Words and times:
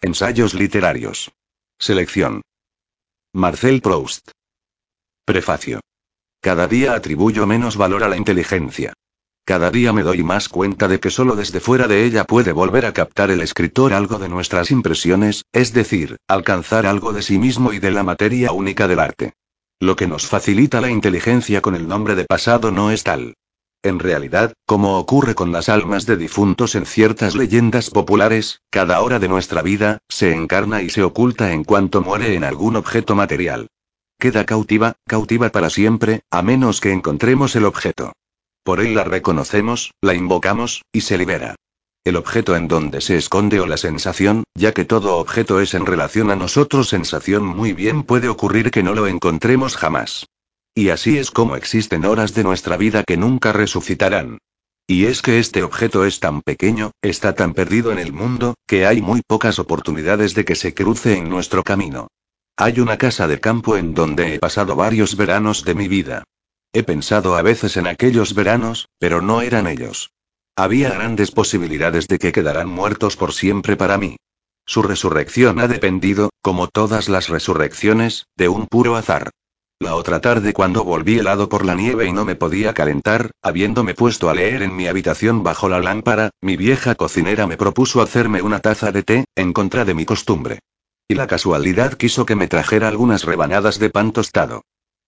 Ensayos 0.00 0.54
literarios. 0.54 1.32
Selección. 1.78 2.42
Marcel 3.34 3.82
Proust. 3.82 4.30
Prefacio. 5.26 5.80
Cada 6.40 6.66
día 6.66 6.94
atribuyo 6.94 7.46
menos 7.46 7.76
valor 7.76 8.04
a 8.04 8.08
la 8.08 8.16
inteligencia. 8.16 8.94
Cada 9.44 9.70
día 9.70 9.92
me 9.92 10.02
doy 10.02 10.22
más 10.22 10.48
cuenta 10.48 10.88
de 10.88 10.98
que 10.98 11.10
solo 11.10 11.36
desde 11.36 11.60
fuera 11.60 11.88
de 11.88 12.04
ella 12.04 12.24
puede 12.24 12.52
volver 12.52 12.86
a 12.86 12.92
captar 12.92 13.30
el 13.30 13.42
escritor 13.42 13.92
algo 13.92 14.18
de 14.18 14.28
nuestras 14.28 14.70
impresiones, 14.70 15.44
es 15.52 15.72
decir, 15.72 16.16
alcanzar 16.26 16.86
algo 16.86 17.12
de 17.12 17.22
sí 17.22 17.38
mismo 17.38 17.72
y 17.72 17.80
de 17.80 17.90
la 17.90 18.04
materia 18.04 18.52
única 18.52 18.88
del 18.88 19.00
arte. 19.00 19.34
Lo 19.78 19.94
que 19.94 20.06
nos 20.06 20.26
facilita 20.26 20.80
la 20.80 20.90
inteligencia 20.90 21.60
con 21.60 21.74
el 21.74 21.86
nombre 21.86 22.14
de 22.14 22.24
pasado 22.24 22.70
no 22.70 22.90
es 22.90 23.02
tal. 23.02 23.34
En 23.84 23.98
realidad, 23.98 24.52
como 24.64 24.96
ocurre 24.98 25.34
con 25.34 25.50
las 25.50 25.68
almas 25.68 26.06
de 26.06 26.16
difuntos 26.16 26.76
en 26.76 26.86
ciertas 26.86 27.34
leyendas 27.34 27.90
populares, 27.90 28.60
cada 28.70 29.00
hora 29.00 29.18
de 29.18 29.28
nuestra 29.28 29.60
vida, 29.60 29.98
se 30.08 30.32
encarna 30.32 30.82
y 30.82 30.88
se 30.88 31.02
oculta 31.02 31.52
en 31.52 31.64
cuanto 31.64 32.00
muere 32.00 32.34
en 32.34 32.44
algún 32.44 32.76
objeto 32.76 33.16
material. 33.16 33.66
Queda 34.20 34.44
cautiva, 34.44 34.94
cautiva 35.08 35.50
para 35.50 35.68
siempre, 35.68 36.20
a 36.30 36.42
menos 36.42 36.80
que 36.80 36.92
encontremos 36.92 37.56
el 37.56 37.64
objeto. 37.64 38.12
Por 38.62 38.78
él 38.78 38.94
la 38.94 39.02
reconocemos, 39.02 39.90
la 40.00 40.14
invocamos, 40.14 40.82
y 40.92 41.00
se 41.00 41.18
libera. 41.18 41.56
El 42.04 42.14
objeto 42.14 42.54
en 42.54 42.68
donde 42.68 43.00
se 43.00 43.16
esconde 43.16 43.58
o 43.58 43.66
la 43.66 43.76
sensación, 43.76 44.44
ya 44.54 44.70
que 44.72 44.84
todo 44.84 45.16
objeto 45.16 45.60
es 45.60 45.74
en 45.74 45.86
relación 45.86 46.30
a 46.30 46.36
nosotros 46.36 46.88
sensación 46.88 47.44
muy 47.44 47.72
bien 47.72 48.04
puede 48.04 48.28
ocurrir 48.28 48.70
que 48.70 48.84
no 48.84 48.94
lo 48.94 49.08
encontremos 49.08 49.76
jamás. 49.76 50.26
Y 50.74 50.88
así 50.88 51.18
es 51.18 51.30
como 51.30 51.56
existen 51.56 52.04
horas 52.04 52.34
de 52.34 52.44
nuestra 52.44 52.76
vida 52.76 53.04
que 53.04 53.16
nunca 53.16 53.52
resucitarán. 53.52 54.38
Y 54.86 55.04
es 55.04 55.22
que 55.22 55.38
este 55.38 55.62
objeto 55.62 56.04
es 56.04 56.18
tan 56.18 56.42
pequeño, 56.42 56.92
está 57.02 57.34
tan 57.34 57.54
perdido 57.54 57.92
en 57.92 57.98
el 57.98 58.12
mundo, 58.12 58.54
que 58.66 58.86
hay 58.86 59.02
muy 59.02 59.22
pocas 59.26 59.58
oportunidades 59.58 60.34
de 60.34 60.44
que 60.44 60.54
se 60.54 60.74
cruce 60.74 61.16
en 61.16 61.28
nuestro 61.28 61.62
camino. 61.62 62.08
Hay 62.56 62.80
una 62.80 62.98
casa 62.98 63.28
de 63.28 63.38
campo 63.38 63.76
en 63.76 63.94
donde 63.94 64.34
he 64.34 64.38
pasado 64.38 64.74
varios 64.74 65.16
veranos 65.16 65.64
de 65.64 65.74
mi 65.74 65.88
vida. 65.88 66.24
He 66.72 66.82
pensado 66.82 67.36
a 67.36 67.42
veces 67.42 67.76
en 67.76 67.86
aquellos 67.86 68.34
veranos, 68.34 68.88
pero 68.98 69.20
no 69.20 69.42
eran 69.42 69.66
ellos. 69.66 70.10
Había 70.56 70.90
grandes 70.90 71.30
posibilidades 71.30 72.08
de 72.08 72.18
que 72.18 72.32
quedaran 72.32 72.68
muertos 72.68 73.16
por 73.16 73.32
siempre 73.32 73.76
para 73.76 73.98
mí. 73.98 74.16
Su 74.66 74.82
resurrección 74.82 75.60
ha 75.60 75.68
dependido, 75.68 76.30
como 76.40 76.68
todas 76.68 77.08
las 77.08 77.28
resurrecciones, 77.28 78.26
de 78.36 78.48
un 78.48 78.66
puro 78.66 78.96
azar. 78.96 79.30
La 79.82 79.96
otra 79.96 80.20
tarde 80.20 80.52
cuando 80.52 80.84
volví 80.84 81.18
helado 81.18 81.48
por 81.48 81.64
la 81.64 81.74
nieve 81.74 82.06
y 82.06 82.12
no 82.12 82.24
me 82.24 82.36
podía 82.36 82.72
calentar, 82.72 83.32
habiéndome 83.42 83.94
puesto 83.94 84.30
a 84.30 84.34
leer 84.34 84.62
en 84.62 84.76
mi 84.76 84.86
habitación 84.86 85.42
bajo 85.42 85.68
la 85.68 85.80
lámpara, 85.80 86.30
mi 86.40 86.56
vieja 86.56 86.94
cocinera 86.94 87.48
me 87.48 87.56
propuso 87.56 88.00
hacerme 88.00 88.42
una 88.42 88.60
taza 88.60 88.92
de 88.92 89.02
té, 89.02 89.24
en 89.34 89.52
contra 89.52 89.84
de 89.84 89.94
mi 89.94 90.04
costumbre. 90.04 90.60
Y 91.08 91.16
la 91.16 91.26
casualidad 91.26 91.94
quiso 91.94 92.24
que 92.24 92.36
me 92.36 92.46
trajera 92.46 92.86
algunas 92.86 93.24
rebanadas 93.24 93.80
de 93.80 93.90
pan 93.90 94.12
tostado. 94.12 94.62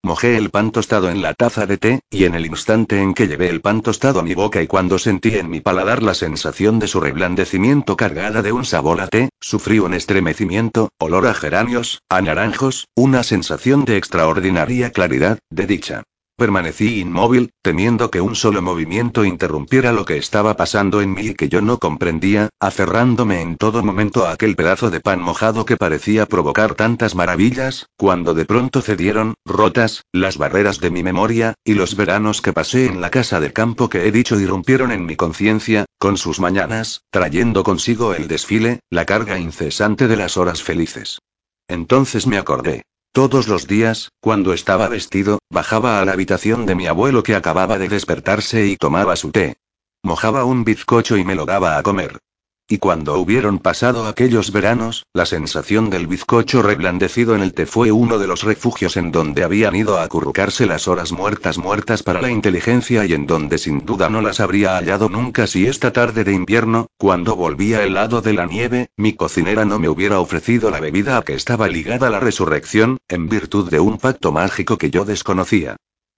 Mojé 0.05 0.37
el 0.37 0.51
pan 0.51 0.71
tostado 0.71 1.09
en 1.09 1.23
la 1.23 1.33
taza 1.33 1.65
de 1.65 1.79
té, 1.79 2.01
y 2.11 2.25
en 2.25 2.35
el 2.35 2.45
instante 2.45 3.01
en 3.01 3.15
que 3.15 3.27
llevé 3.27 3.48
el 3.48 3.63
pan 3.63 3.81
tostado 3.81 4.20
a 4.20 4.23
mi 4.23 4.35
boca 4.35 4.61
y 4.61 4.67
cuando 4.67 4.98
sentí 4.98 5.35
en 5.39 5.48
mi 5.48 5.63
paladar 5.63 6.03
la 6.03 6.13
sensación 6.13 6.79
de 6.79 6.89
su 6.89 7.01
reblandecimiento 7.01 7.97
cargada 7.97 8.43
de 8.43 8.53
un 8.53 8.67
sabor 8.67 9.01
a 9.01 9.09
té, 9.09 9.31
sufrí 9.41 9.79
un 9.79 9.95
estremecimiento, 9.95 10.91
olor 10.98 11.27
a 11.27 11.33
geranios, 11.33 12.03
a 12.11 12.20
naranjos, 12.20 12.87
una 12.95 13.23
sensación 13.23 13.87
de 13.87 13.97
extraordinaria 13.97 14.91
claridad, 14.91 15.39
de 15.48 15.67
dicha. 15.67 16.03
Permanecí 16.36 16.98
inmóvil, 16.98 17.52
temiendo 17.62 18.11
que 18.11 18.20
un 18.20 18.34
solo 18.34 18.61
movimiento 18.61 19.24
interrumpiera 19.24 19.92
lo 19.92 20.05
que 20.05 20.17
estaba 20.17 20.56
pasando 20.56 21.00
en 21.00 21.14
mí 21.14 21.28
y 21.28 21.34
que 21.34 21.48
yo 21.48 21.61
no 21.61 21.78
comprendía, 21.78 22.48
aferrándome 22.58 23.40
en 23.40 23.56
todo 23.56 23.84
momento 23.84 24.27
a 24.27 24.33
aquel 24.33 24.56
pedazo 24.56 24.90
de 24.90 24.98
pan 24.98 25.22
mojado 25.22 25.64
que 25.64 25.77
parecía 25.77 26.27
provocar 26.27 26.74
tantas 26.74 27.14
maravillas, 27.14 27.86
cuando 27.96 28.34
de 28.34 28.46
pronto 28.46 28.83
cedieron, 28.83 29.34
rotas, 29.45 30.02
las 30.12 30.36
barreras 30.36 30.80
de 30.80 30.90
mi 30.90 31.05
memoria, 31.05 31.55
y 31.64 31.74
los 31.74 31.95
veranos 31.95 32.42
que 32.42 32.52
pasé 32.52 32.86
en 32.86 33.01
la 33.01 33.11
casa 33.11 33.39
de 33.39 33.52
campo 33.52 33.89
que 33.89 34.08
he 34.08 34.11
dicho 34.11 34.40
irrumpieron 34.40 34.90
en 34.90 35.06
mi 35.06 35.14
conciencia, 35.14 35.84
con 35.98 36.16
sus 36.16 36.40
mañanas, 36.40 37.02
trayendo 37.11 37.62
consigo 37.62 38.12
el 38.12 38.27
desfile, 38.27 38.80
la 38.90 39.05
carga 39.05 39.39
incesante 39.39 40.08
de 40.08 40.16
las 40.16 40.36
horas 40.36 40.64
felices. 40.64 41.20
Entonces 41.68 42.27
me 42.27 42.39
acordé. 42.39 42.83
Todos 43.14 43.47
los 43.47 43.69
días, 43.69 44.11
cuando 44.20 44.52
estaba 44.52 44.89
vestido, 44.89 45.39
bajaba 45.48 46.01
a 46.01 46.05
la 46.05 46.11
habitación 46.11 46.67
de 46.67 46.75
mi 46.75 46.89
abuelo 46.89 47.23
que 47.23 47.36
acababa 47.36 47.79
de 47.79 47.89
despertarse 47.89 48.67
y 48.67 48.77
tomaba 48.77 49.14
su 49.14 49.30
té. 49.30 49.55
Mojaba 50.02 50.45
un 50.45 50.64
bizcocho 50.64 51.17
y 51.17 51.23
me 51.23 51.36
lo 51.36 51.47
daba 51.47 51.79
a 51.79 51.85
comer. 51.85 52.19
Y 52.67 52.79
cuando 52.79 53.19
hubieron 53.19 53.58
pasado 53.58 54.07
aquellos 54.07 54.51
veranos, 54.51 55.05
la 55.13 55.27
sensación 55.27 55.91
del 55.91 56.07
bizcocho 56.07 56.63
reblandecido 56.63 57.35
en 57.35 57.42
el 57.42 57.52
té 57.52 57.67
fue 57.67 57.92
uno 57.92 58.19
de 58.19 58.27
los 58.27 58.42
refugios 58.42 58.97
en 58.97 59.13
donde 59.13 59.45
habían 59.45 59.77
ido 59.77 59.98
a 59.98 60.02
acurrucarse 60.02 60.64
las 60.64 60.89
horas 60.89 61.13
muertas 61.13 61.58
muertas 61.58 62.02
para 62.02 62.23
la 62.23 62.30
inteligencia 62.30 63.05
y 63.05 63.13
en 63.13 63.27
donde 63.27 63.58
sin 63.58 63.85
duda 63.85 64.08
no 64.08 64.23
las 64.23 64.41
habría 64.41 64.77
hallado 64.77 65.11
nunca 65.11 65.47
si 65.47 65.67
esta 65.67 65.92
tarde 65.92 66.25
de 66.25 66.33
invierno, 66.33 66.86
cuando 66.97 67.36
volvía 67.36 67.85
el 67.85 67.92
lado 67.92 68.23
de 68.23 68.33
la 68.33 68.47
nieve, 68.47 68.89
mi 68.96 69.13
cocinera 69.13 69.67
no 69.67 69.79
me 69.79 69.91
hubiera 69.91 70.19
ofrecido 70.19 70.70
la 70.70 70.81
bebida 70.81 71.19
a 71.19 71.23
que 71.23 71.35
estaba 71.35 71.69
ligada 71.69 72.08
la 72.08 72.20
resurrección, 72.20 72.96
en 73.08 73.29
virtud 73.29 73.69
de 73.70 73.81
un 73.81 73.98
pacto 73.98 74.33
mágico 74.33 74.79
que 74.79 74.91
yo 74.91 75.05
desconocía. 75.05 75.77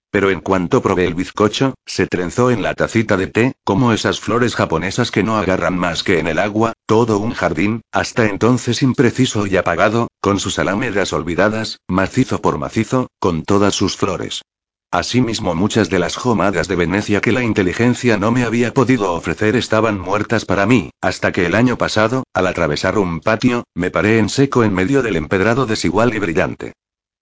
Pero 0.09 0.29
en 0.29 0.39
cuanto 0.39 0.81
probé 0.81 1.05
el 1.05 1.15
bizcocho, 1.15 1.75
se 1.85 2.07
trenzó 2.07 2.49
en 2.49 2.61
la 2.61 2.73
tacita 2.73 3.17
de 3.17 3.27
té, 3.27 3.55
como 3.63 3.91
esas 3.91 4.19
flores 4.19 4.55
japonesas 4.55 5.11
que 5.11 5.23
no 5.23 5.37
agarran 5.37 5.77
más 5.77 6.03
que 6.03 6.19
en 6.19 6.27
el 6.27 6.39
agua, 6.39 6.73
todo 6.85 7.19
un 7.19 7.33
jardín, 7.33 7.81
hasta 7.91 8.25
entonces 8.25 8.81
impreciso 8.81 9.47
y 9.47 9.57
apagado, 9.57 10.07
con 10.21 10.39
sus 10.39 10.59
alámedas 10.59 11.11
olvidadas, 11.13 11.79
macizo 11.87 12.41
por 12.41 12.57
macizo, 12.57 13.07
con 13.19 13.43
todas 13.43 13.75
sus 13.75 13.97
flores. 13.97 14.41
Asimismo 14.89 15.53
muchas 15.53 15.89
de 15.89 15.99
las 15.99 16.15
jomadas 16.15 16.69
de 16.69 16.77
Venecia 16.77 17.19
que 17.19 17.33
la 17.33 17.43
inteligencia 17.43 18.17
no 18.17 18.31
me 18.31 18.45
había 18.45 18.73
podido 18.73 19.11
ofrecer 19.11 19.57
estaban 19.57 19.99
muertas 19.99 20.45
para 20.45 20.65
mí, 20.65 20.91
hasta 21.01 21.33
que 21.33 21.45
el 21.45 21.55
año 21.55 21.77
pasado, 21.77 22.23
al 22.33 22.47
atravesar 22.47 22.97
un 22.97 23.19
patio, 23.19 23.65
me 23.75 23.91
paré 23.91 24.17
en 24.17 24.29
seco 24.29 24.63
en 24.63 24.73
medio 24.73 25.03
del 25.03 25.17
empedrado 25.17 25.65
desigual 25.65 26.15
y 26.15 26.19
brillante. 26.19 26.73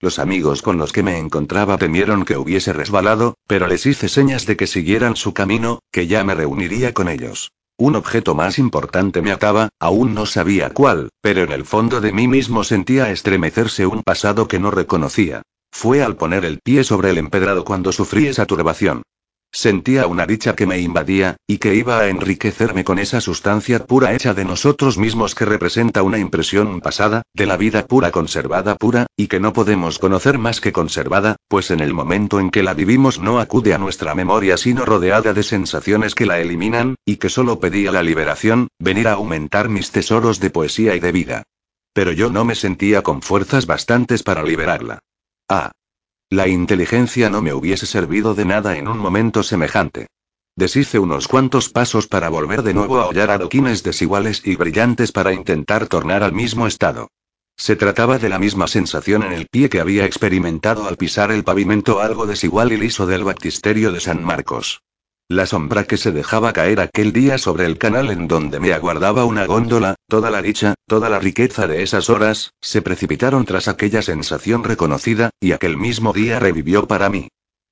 Los 0.01 0.19
amigos 0.19 0.61
con 0.61 0.77
los 0.77 0.91
que 0.91 1.03
me 1.03 1.17
encontraba 1.17 1.77
temieron 1.77 2.25
que 2.25 2.37
hubiese 2.37 2.73
resbalado, 2.73 3.35
pero 3.47 3.65
les 3.67 3.85
hice 3.85 4.09
señas 4.09 4.45
de 4.45 4.57
que 4.57 4.67
siguieran 4.67 5.15
su 5.15 5.33
camino, 5.33 5.79
que 5.91 6.07
ya 6.07 6.23
me 6.23 6.35
reuniría 6.35 6.93
con 6.93 7.07
ellos. 7.07 7.51
Un 7.77 7.95
objeto 7.95 8.35
más 8.35 8.59
importante 8.59 9.21
me 9.21 9.31
ataba, 9.31 9.69
aún 9.79 10.13
no 10.13 10.25
sabía 10.25 10.69
cuál, 10.69 11.09
pero 11.21 11.43
en 11.43 11.51
el 11.51 11.65
fondo 11.65 12.01
de 12.01 12.13
mí 12.13 12.27
mismo 12.27 12.63
sentía 12.63 13.11
estremecerse 13.11 13.85
un 13.85 14.03
pasado 14.03 14.47
que 14.47 14.59
no 14.59 14.71
reconocía. 14.71 15.41
Fue 15.71 16.01
al 16.01 16.15
poner 16.15 16.45
el 16.45 16.59
pie 16.59 16.85
sobre 16.85 17.09
el 17.09 17.17
empedrado 17.17 17.65
cuando 17.65 17.91
sufrí 17.91 18.27
esa 18.27 18.45
turbación. 18.45 19.03
Sentía 19.55 20.05
una 20.07 20.25
dicha 20.25 20.53
que 20.53 20.65
me 20.65 20.79
invadía, 20.79 21.37
y 21.47 21.59
que 21.59 21.75
iba 21.75 21.97
a 21.97 22.09
enriquecerme 22.09 22.83
con 22.83 22.99
esa 22.99 23.21
sustancia 23.21 23.85
pura 23.85 24.13
hecha 24.13 24.33
de 24.33 24.43
nosotros 24.43 24.97
mismos 24.97 25.33
que 25.33 25.45
representa 25.45 26.03
una 26.03 26.19
impresión 26.19 26.81
pasada, 26.81 27.21
de 27.33 27.45
la 27.45 27.55
vida 27.55 27.87
pura 27.87 28.11
conservada 28.11 28.75
pura, 28.75 29.07
y 29.15 29.27
que 29.27 29.39
no 29.39 29.53
podemos 29.53 29.97
conocer 29.97 30.37
más 30.39 30.59
que 30.59 30.73
conservada, 30.73 31.37
pues 31.47 31.71
en 31.71 31.79
el 31.79 31.93
momento 31.93 32.41
en 32.41 32.51
que 32.51 32.63
la 32.63 32.73
vivimos 32.73 33.19
no 33.19 33.39
acude 33.39 33.73
a 33.73 33.77
nuestra 33.77 34.13
memoria 34.13 34.57
sino 34.57 34.83
rodeada 34.83 35.31
de 35.31 35.43
sensaciones 35.43 36.15
que 36.15 36.25
la 36.25 36.41
eliminan, 36.41 36.95
y 37.05 37.15
que 37.15 37.29
solo 37.29 37.61
pedía 37.61 37.93
la 37.93 38.03
liberación, 38.03 38.67
venir 38.77 39.07
a 39.07 39.13
aumentar 39.13 39.69
mis 39.69 39.89
tesoros 39.89 40.41
de 40.41 40.49
poesía 40.49 40.95
y 40.95 40.99
de 40.99 41.13
vida. 41.13 41.43
Pero 41.93 42.11
yo 42.11 42.29
no 42.29 42.43
me 42.43 42.55
sentía 42.55 43.03
con 43.03 43.21
fuerzas 43.21 43.67
bastantes 43.67 44.21
para 44.21 44.43
liberarla. 44.43 44.99
Ah, 45.47 45.71
la 46.35 46.47
inteligencia 46.47 47.29
no 47.29 47.41
me 47.41 47.53
hubiese 47.53 47.85
servido 47.85 48.35
de 48.35 48.45
nada 48.45 48.77
en 48.77 48.87
un 48.87 48.97
momento 48.97 49.41
semejante. 49.41 50.07
Deshice 50.55 50.99
unos 50.99 51.27
cuantos 51.27 51.69
pasos 51.69 52.07
para 52.07 52.29
volver 52.29 52.61
de 52.61 52.73
nuevo 52.73 52.99
a 52.99 53.07
hollar 53.07 53.31
adoquines 53.31 53.83
desiguales 53.83 54.41
y 54.45 54.55
brillantes 54.55 55.11
para 55.11 55.33
intentar 55.33 55.87
tornar 55.87 56.23
al 56.23 56.33
mismo 56.33 56.67
estado. 56.67 57.09
Se 57.57 57.75
trataba 57.75 58.19
de 58.19 58.29
la 58.29 58.39
misma 58.39 58.67
sensación 58.67 59.23
en 59.23 59.33
el 59.33 59.47
pie 59.47 59.69
que 59.69 59.79
había 59.79 60.05
experimentado 60.05 60.87
al 60.87 60.97
pisar 60.97 61.31
el 61.31 61.43
pavimento 61.43 62.01
algo 62.01 62.25
desigual 62.25 62.71
y 62.71 62.77
liso 62.77 63.05
del 63.05 63.23
baptisterio 63.23 63.91
de 63.91 64.01
San 64.01 64.23
Marcos. 64.23 64.81
La 65.27 65.47
sombra 65.47 65.85
que 65.85 65.97
se 65.97 66.11
dejaba 66.11 66.53
caer 66.53 66.79
aquel 66.79 67.11
día 67.11 67.39
sobre 67.39 67.65
el 67.65 67.79
canal 67.79 68.11
en 68.11 68.27
donde 68.27 68.59
me 68.59 68.73
aguardaba 68.73 69.25
una 69.25 69.47
góndola, 69.47 69.95
toda 70.07 70.29
la 70.29 70.43
dicha, 70.43 70.75
toda 70.85 71.09
la 71.09 71.17
riqueza 71.17 71.65
de 71.65 71.81
esas 71.81 72.11
horas, 72.11 72.53
se 72.61 72.83
precipitaron 72.83 73.43
tras 73.43 73.67
aquella 73.67 74.03
sensación 74.03 74.63
reconocida, 74.63 75.31
y 75.39 75.53
aquel 75.53 75.77
mismo 75.77 76.13
día 76.13 76.39
revivió 76.39 76.87
para 76.87 77.09
mí. 77.09 77.29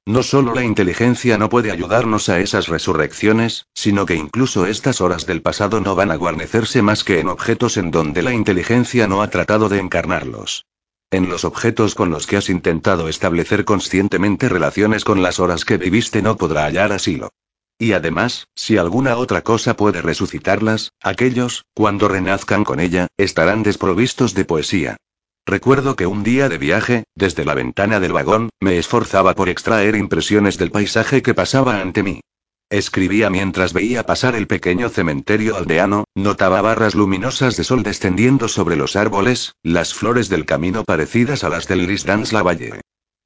No 0.08 0.24
solo 0.24 0.56
la 0.56 0.64
inteligencia 0.64 1.38
no 1.38 1.50
puede 1.50 1.70
ayudarnos 1.70 2.28
a 2.28 2.40
esas 2.40 2.70
resurrecciones, 2.70 3.68
sino 3.76 4.08
que 4.08 4.16
incluso 4.16 4.66
estas 4.66 5.00
horas 5.00 5.28
del 5.28 5.44
pasado 5.44 5.80
no 5.80 5.94
van 5.94 6.10
a 6.10 6.16
guarnecerse 6.16 6.82
más 6.82 7.04
que 7.04 7.20
en 7.20 7.28
objetos 7.28 7.78
en 7.78 7.92
donde 7.92 8.24
la 8.24 8.34
inteligencia 8.34 9.08
no 9.08 9.22
ha 9.22 9.30
tratado 9.30 9.70
de 9.70 9.78
encarnarlos. 9.78 10.66
En 11.12 11.30
los 11.30 11.46
objetos 11.46 11.94
con 11.94 12.10
los 12.10 12.26
que 12.26 12.38
has 12.38 12.50
intentado 12.50 13.08
establecer 13.10 13.64
conscientemente 13.64 14.50
relaciones 14.50 15.04
con 15.04 15.22
las 15.22 15.40
horas 15.40 15.66
que 15.66 15.78
viviste 15.78 16.24
no 16.24 16.36
podrá 16.36 16.64
hallar 16.64 16.92
asilo. 16.92 17.30
Y 17.78 17.94
además, 17.94 18.48
si 18.56 18.78
alguna 18.78 19.18
otra 19.18 19.42
cosa 19.42 19.76
puede 19.76 20.02
resucitarlas, 20.02 20.92
aquellos, 21.02 21.66
cuando 21.74 22.08
renazcan 22.08 22.64
con 22.64 22.80
ella, 22.80 23.08
estarán 23.18 23.64
desprovistos 23.64 24.34
de 24.34 24.46
poesía. 24.46 24.98
Recuerdo 25.46 25.96
que 25.98 26.08
un 26.08 26.24
día 26.24 26.48
de 26.48 26.58
viaje, 26.58 27.04
desde 27.16 27.44
la 27.44 27.54
ventana 27.54 28.00
del 28.00 28.14
vagón, 28.14 28.50
me 28.62 28.78
esforzaba 28.78 29.36
por 29.36 29.50
extraer 29.50 29.96
impresiones 29.96 30.58
del 30.58 30.72
paisaje 30.72 31.22
que 31.22 31.34
pasaba 31.34 31.82
ante 31.82 32.04
mí. 32.04 32.22
Escribía 32.70 33.30
mientras 33.30 33.74
veía 33.74 34.06
pasar 34.06 34.36
el 34.36 34.48
pequeño 34.48 34.90
cementerio 34.90 35.58
aldeano, 35.58 36.06
notaba 36.16 36.62
barras 36.62 36.96
luminosas 36.96 37.58
de 37.58 37.64
sol 37.64 37.84
descendiendo 37.84 38.48
sobre 38.48 38.78
los 38.78 38.96
árboles, 38.96 39.54
las 39.62 39.94
flores 39.94 40.30
del 40.30 40.46
camino 40.46 40.84
parecidas 40.84 41.44
a 41.44 41.50
las 41.50 41.68
del 41.68 41.86
Lisdans 41.88 42.32
Lavalle. 42.32 42.82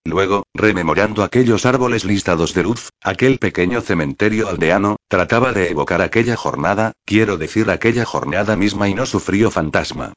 Luego, 0.08 0.44
rememorando 0.54 1.22
aquellos 1.22 1.66
árboles 1.66 2.06
listados 2.06 2.54
de 2.54 2.64
luz, 2.64 2.92
aquel 3.04 3.40
pequeño 3.40 3.82
cementerio 3.82 4.48
aldeano, 4.48 4.96
trataba 5.10 5.52
de 5.52 5.70
evocar 5.70 6.02
aquella 6.02 6.38
jornada, 6.38 6.94
quiero 7.04 7.38
decir 7.38 7.70
aquella 7.70 8.06
jornada 8.06 8.56
misma 8.56 8.88
y 8.88 8.94
no 8.94 9.06
sufrió 9.06 9.52
fantasma. 9.52 10.14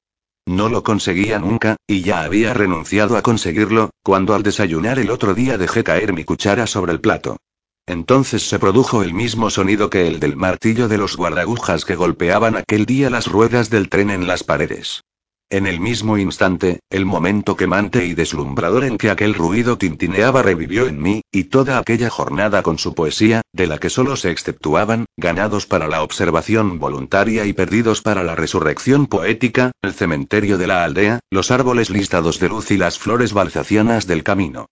No 0.47 0.69
lo 0.69 0.85
conseguía 0.85 1.41
nunca, 1.41 1.75
y 1.89 2.03
ya 2.03 2.23
había 2.23 2.55
renunciado 2.55 3.17
a 3.17 3.23
conseguirlo, 3.23 3.91
cuando 4.05 4.37
al 4.37 4.45
desayunar 4.45 5.01
el 5.01 5.11
otro 5.11 5.35
día 5.35 5.59
dejé 5.59 5.83
caer 5.83 6.13
mi 6.13 6.23
cuchara 6.23 6.69
sobre 6.69 6.93
el 6.93 7.01
plato. 7.01 7.39
Entonces 7.85 8.49
se 8.49 8.61
produjo 8.61 9.03
el 9.03 9.13
mismo 9.13 9.51
sonido 9.51 9.91
que 9.91 10.07
el 10.07 10.21
del 10.21 10.37
martillo 10.37 10.87
de 10.87 10.99
los 10.99 11.17
guardagujas 11.17 11.85
que 11.85 11.97
golpeaban 11.97 12.57
aquel 12.57 12.87
día 12.87 13.11
las 13.11 13.27
ruedas 13.27 13.71
del 13.71 13.89
tren 13.89 14.11
en 14.11 14.29
las 14.29 14.45
paredes. 14.45 15.03
En 15.53 15.67
el 15.67 15.81
mismo 15.81 16.17
instante, 16.17 16.79
el 16.91 17.05
momento 17.05 17.57
quemante 17.57 18.07
y 18.07 18.15
deslumbrador 18.15 18.85
en 18.85 18.97
que 18.97 19.11
aquel 19.11 19.35
ruido 19.35 19.79
tintineaba 19.79 20.43
revivió 20.43 20.87
en 20.87 21.03
mí, 21.03 21.23
y 21.33 21.45
toda 21.45 21.79
aquella 21.79 22.09
jornada 22.09 22.63
con 22.63 22.79
su 22.79 22.95
poesía, 22.95 23.43
de 23.53 23.67
la 23.67 23.79
que 23.79 23.91
solo 23.91 24.15
se 24.15 24.31
exceptuaban, 24.31 25.07
ganados 25.17 25.67
para 25.67 25.89
la 25.89 26.05
observación 26.05 26.79
voluntaria 26.79 27.47
y 27.47 27.53
perdidos 27.53 28.01
para 28.01 28.23
la 28.23 28.37
resurrección 28.37 29.09
poética, 29.09 29.73
el 29.83 29.93
cementerio 29.93 30.57
de 30.57 30.69
la 30.69 30.85
aldea, 30.85 31.19
los 31.33 31.51
árboles 31.51 31.91
listados 31.91 32.39
de 32.39 32.49
luz 32.49 32.71
y 32.71 32.77
las 32.77 33.01
flores 33.01 33.33
balzacianas 33.33 34.07
del 34.07 34.23
camino. 34.23 34.67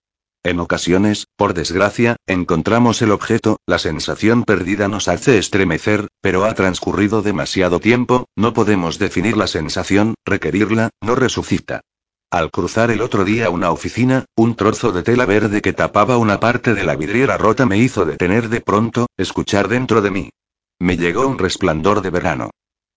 En 0.48 0.60
ocasiones, 0.60 1.26
por 1.36 1.52
desgracia, 1.52 2.16
encontramos 2.26 3.02
el 3.02 3.10
objeto, 3.10 3.58
la 3.66 3.78
sensación 3.78 4.44
perdida 4.44 4.88
nos 4.88 5.06
hace 5.06 5.36
estremecer, 5.36 6.08
pero 6.22 6.46
ha 6.46 6.54
transcurrido 6.54 7.20
demasiado 7.20 7.80
tiempo, 7.80 8.30
no 8.34 8.54
podemos 8.54 8.98
definir 8.98 9.36
la 9.36 9.46
sensación, 9.46 10.14
requerirla, 10.24 10.88
no 11.02 11.16
resucita. 11.16 11.82
Al 12.30 12.50
cruzar 12.50 12.90
el 12.90 13.02
otro 13.02 13.26
día 13.26 13.50
una 13.50 13.70
oficina, 13.70 14.24
un 14.36 14.56
trozo 14.56 14.90
de 14.90 15.02
tela 15.02 15.26
verde 15.26 15.60
que 15.60 15.74
tapaba 15.74 16.16
una 16.16 16.40
parte 16.40 16.72
de 16.72 16.84
la 16.84 16.96
vidriera 16.96 17.36
rota 17.36 17.66
me 17.66 17.76
hizo 17.76 18.06
detener 18.06 18.48
de 18.48 18.62
pronto, 18.62 19.06
escuchar 19.18 19.68
dentro 19.68 20.00
de 20.00 20.10
mí. 20.10 20.30
Me 20.78 20.96
llegó 20.96 21.26
un 21.26 21.36
resplandor 21.36 22.00
de 22.00 22.08
verano. 22.08 22.52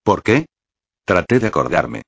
¿Por 0.05 0.23
qué? 0.23 0.45
Traté 1.03 1.39
de 1.39 1.47
acordarme. 1.47 2.03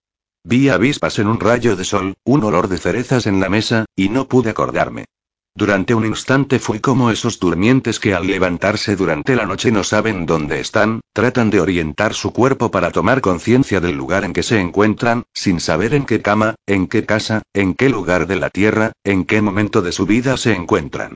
Vi 0.45 0.69
avispas 0.69 1.19
en 1.19 1.27
un 1.27 1.41
rayo 1.41 1.75
de 1.75 1.83
sol, 1.83 2.13
un 2.23 2.45
olor 2.45 2.69
de 2.69 2.77
cerezas 2.77 3.27
en 3.27 3.41
la 3.41 3.49
mesa, 3.49 3.83
y 3.93 4.07
no 4.07 4.29
pude 4.29 4.49
acordarme. 4.49 5.03
Durante 5.55 5.93
un 5.93 6.03
instante 6.03 6.57
fui 6.57 6.79
como 6.79 7.11
esos 7.11 7.39
durmientes 7.39 7.99
que 7.99 8.15
al 8.15 8.25
levantarse 8.25 8.95
durante 8.95 9.35
la 9.35 9.45
noche 9.45 9.71
no 9.71 9.83
saben 9.83 10.25
dónde 10.25 10.59
están, 10.59 11.01
tratan 11.13 11.51
de 11.51 11.61
orientar 11.61 12.15
su 12.15 12.33
cuerpo 12.33 12.71
para 12.71 12.89
tomar 12.89 13.21
conciencia 13.21 13.79
del 13.79 13.95
lugar 13.95 14.25
en 14.25 14.33
que 14.33 14.41
se 14.41 14.59
encuentran, 14.59 15.25
sin 15.31 15.59
saber 15.59 15.93
en 15.93 16.05
qué 16.05 16.23
cama, 16.23 16.55
en 16.65 16.87
qué 16.87 17.05
casa, 17.05 17.43
en 17.53 17.75
qué 17.75 17.89
lugar 17.89 18.25
de 18.25 18.37
la 18.37 18.49
tierra, 18.49 18.93
en 19.03 19.25
qué 19.25 19.43
momento 19.43 19.83
de 19.83 19.91
su 19.91 20.07
vida 20.07 20.37
se 20.37 20.53
encuentran. 20.53 21.13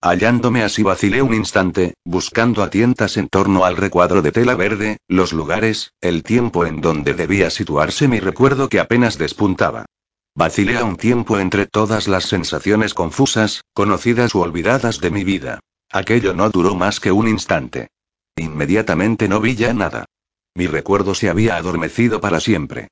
Hallándome 0.00 0.62
así 0.62 0.84
vacilé 0.84 1.20
un 1.20 1.34
instante, 1.34 1.94
buscando 2.04 2.62
a 2.62 2.70
tientas 2.70 3.16
en 3.16 3.28
torno 3.28 3.64
al 3.64 3.76
recuadro 3.76 4.22
de 4.22 4.30
tela 4.30 4.54
verde, 4.54 4.98
los 5.08 5.32
lugares, 5.32 5.94
el 6.00 6.22
tiempo 6.22 6.64
en 6.64 6.80
donde 6.80 7.12
debía 7.12 7.50
situarse 7.50 8.06
mi 8.06 8.20
recuerdo 8.20 8.68
que 8.68 8.78
apenas 8.78 9.18
despuntaba. 9.18 9.86
Vacilé 10.34 10.78
a 10.78 10.84
un 10.84 10.96
tiempo 10.96 11.38
entre 11.38 11.66
todas 11.66 12.06
las 12.06 12.24
sensaciones 12.24 12.94
confusas, 12.94 13.62
conocidas 13.74 14.34
u 14.34 14.40
olvidadas 14.40 15.00
de 15.00 15.10
mi 15.10 15.24
vida. 15.24 15.60
Aquello 15.90 16.34
no 16.34 16.50
duró 16.50 16.76
más 16.76 17.00
que 17.00 17.10
un 17.10 17.26
instante. 17.26 17.88
Inmediatamente 18.36 19.28
no 19.28 19.40
vi 19.40 19.56
ya 19.56 19.74
nada. 19.74 20.06
Mi 20.54 20.66
recuerdo 20.66 21.14
se 21.14 21.28
había 21.28 21.56
adormecido 21.56 22.20
para 22.20 22.38
siempre. 22.38 22.88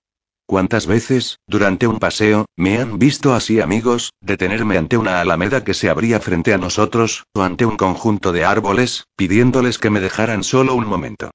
¿Cuántas 0.47 0.87
veces, 0.87 1.39
durante 1.47 1.87
un 1.87 1.99
paseo, 1.99 2.47
me 2.57 2.79
han 2.79 2.99
visto 2.99 3.35
así 3.35 3.61
amigos, 3.61 4.13
detenerme 4.21 4.79
ante 4.79 4.97
una 4.97 5.21
alameda 5.21 5.63
que 5.63 5.75
se 5.75 5.91
abría 5.91 6.21
frente 6.21 6.55
a 6.55 6.59
nosotros, 6.59 7.25
o 7.35 7.43
ante 7.43 7.67
un 7.67 7.77
conjunto 7.77 8.33
de 8.33 8.45
árboles, 8.45 9.05
pidiéndoles 9.15 9.79
que 9.79 9.91
me 9.91 10.01
dejaran 10.01 10.43
solo 10.43 10.75
un 10.75 10.87
momento? 10.87 11.31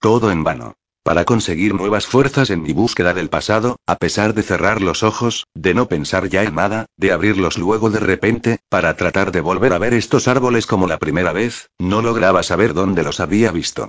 Todo 0.00 0.30
en 0.30 0.44
vano 0.44 0.74
para 1.06 1.24
conseguir 1.24 1.72
nuevas 1.72 2.04
fuerzas 2.04 2.50
en 2.50 2.64
mi 2.64 2.72
búsqueda 2.72 3.14
del 3.14 3.28
pasado, 3.28 3.76
a 3.86 3.94
pesar 3.94 4.34
de 4.34 4.42
cerrar 4.42 4.82
los 4.82 5.04
ojos, 5.04 5.46
de 5.54 5.72
no 5.72 5.86
pensar 5.86 6.28
ya 6.28 6.42
en 6.42 6.56
nada, 6.56 6.86
de 6.96 7.12
abrirlos 7.12 7.58
luego 7.58 7.90
de 7.90 8.00
repente, 8.00 8.58
para 8.68 8.96
tratar 8.96 9.30
de 9.30 9.40
volver 9.40 9.72
a 9.72 9.78
ver 9.78 9.94
estos 9.94 10.26
árboles 10.26 10.66
como 10.66 10.88
la 10.88 10.98
primera 10.98 11.32
vez, 11.32 11.70
no 11.78 12.02
lograba 12.02 12.42
saber 12.42 12.74
dónde 12.74 13.04
los 13.04 13.20
había 13.20 13.52
visto. 13.52 13.86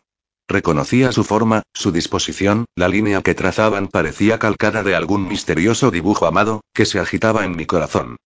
Reconocía 0.48 1.12
su 1.12 1.24
forma, 1.24 1.64
su 1.74 1.92
disposición, 1.92 2.66
la 2.76 2.88
línea 2.88 3.24
que 3.24 3.34
trazaban 3.34 3.88
parecía 3.88 4.38
calcada 4.38 4.84
de 4.84 4.96
algún 4.96 5.28
misterioso 5.28 5.90
dibujo 5.90 6.28
amado, 6.28 6.62
que 6.72 6.86
se 6.86 7.00
agitaba 7.00 7.46
en 7.46 7.56
mi 7.56 7.66
corazón. 7.66 8.18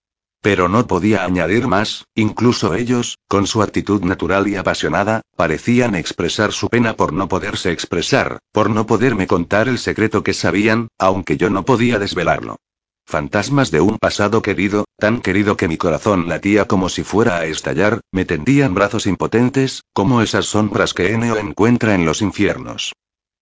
Pero 0.41 0.67
no 0.67 0.87
podía 0.87 1.23
añadir 1.23 1.67
más, 1.67 2.05
incluso 2.15 2.73
ellos, 2.73 3.19
con 3.27 3.45
su 3.45 3.61
actitud 3.61 4.01
natural 4.01 4.47
y 4.47 4.55
apasionada, 4.55 5.21
parecían 5.35 5.93
expresar 5.93 6.51
su 6.51 6.67
pena 6.67 6.95
por 6.95 7.13
no 7.13 7.27
poderse 7.27 7.71
expresar, 7.71 8.39
por 8.51 8.71
no 8.71 8.87
poderme 8.87 9.27
contar 9.27 9.67
el 9.67 9.77
secreto 9.77 10.23
que 10.23 10.33
sabían, 10.33 10.87
aunque 10.97 11.37
yo 11.37 11.51
no 11.51 11.63
podía 11.63 11.99
desvelarlo. 11.99 12.57
Fantasmas 13.05 13.71
de 13.71 13.81
un 13.81 13.99
pasado 13.99 14.41
querido, 14.41 14.85
tan 14.97 15.21
querido 15.21 15.57
que 15.57 15.67
mi 15.67 15.77
corazón 15.77 16.27
latía 16.27 16.65
como 16.65 16.89
si 16.89 17.03
fuera 17.03 17.37
a 17.37 17.45
estallar, 17.45 18.01
me 18.11 18.25
tendían 18.25 18.73
brazos 18.73 19.05
impotentes, 19.05 19.83
como 19.93 20.21
esas 20.21 20.45
sombras 20.45 20.93
que 20.93 21.11
Eneo 21.11 21.37
encuentra 21.37 21.93
en 21.93 22.05
los 22.05 22.21
infiernos. 22.21 22.93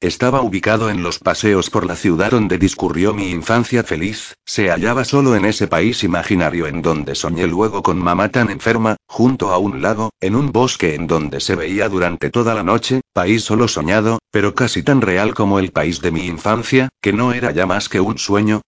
Estaba 0.02 0.42
ubicado 0.42 0.90
en 0.90 1.04
los 1.04 1.20
paseos 1.20 1.70
por 1.70 1.86
la 1.86 1.98
ciudad 1.98 2.32
donde 2.32 2.58
discurrió 2.58 3.14
mi 3.14 3.32
infancia 3.32 3.84
feliz, 3.84 4.34
se 4.46 4.70
hallaba 4.70 5.04
solo 5.04 5.36
en 5.36 5.44
ese 5.44 5.68
país 5.68 6.06
imaginario 6.06 6.68
en 6.68 6.82
donde 6.82 7.16
soñé 7.16 7.48
luego 7.48 7.84
con 7.84 7.98
mamá 7.98 8.30
tan 8.30 8.50
enferma, 8.50 8.96
junto 9.08 9.50
a 9.50 9.58
un 9.58 9.82
lago, 9.82 10.12
en 10.22 10.38
un 10.38 10.54
bosque 10.54 10.96
en 10.96 11.06
donde 11.06 11.42
se 11.42 11.56
veía 11.56 11.90
durante 11.90 12.30
toda 12.30 12.56
la 12.56 12.64
noche, 12.64 13.02
país 13.12 13.44
solo 13.44 13.68
soñado, 13.68 14.20
pero 14.32 14.56
casi 14.56 14.84
tan 14.84 15.02
real 15.02 15.34
como 15.34 15.60
el 15.60 15.74
país 15.74 16.00
de 16.00 16.12
mi 16.12 16.28
infancia, 16.28 16.88
que 17.02 17.12
no 17.12 17.34
era 17.34 17.52
ya 17.52 17.66
más 17.66 17.90
que 17.90 18.00
un 18.00 18.18
sueño. 18.18 18.62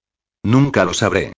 Nunca 0.43 0.83
lo 0.83 0.93
sabré. 0.93 1.31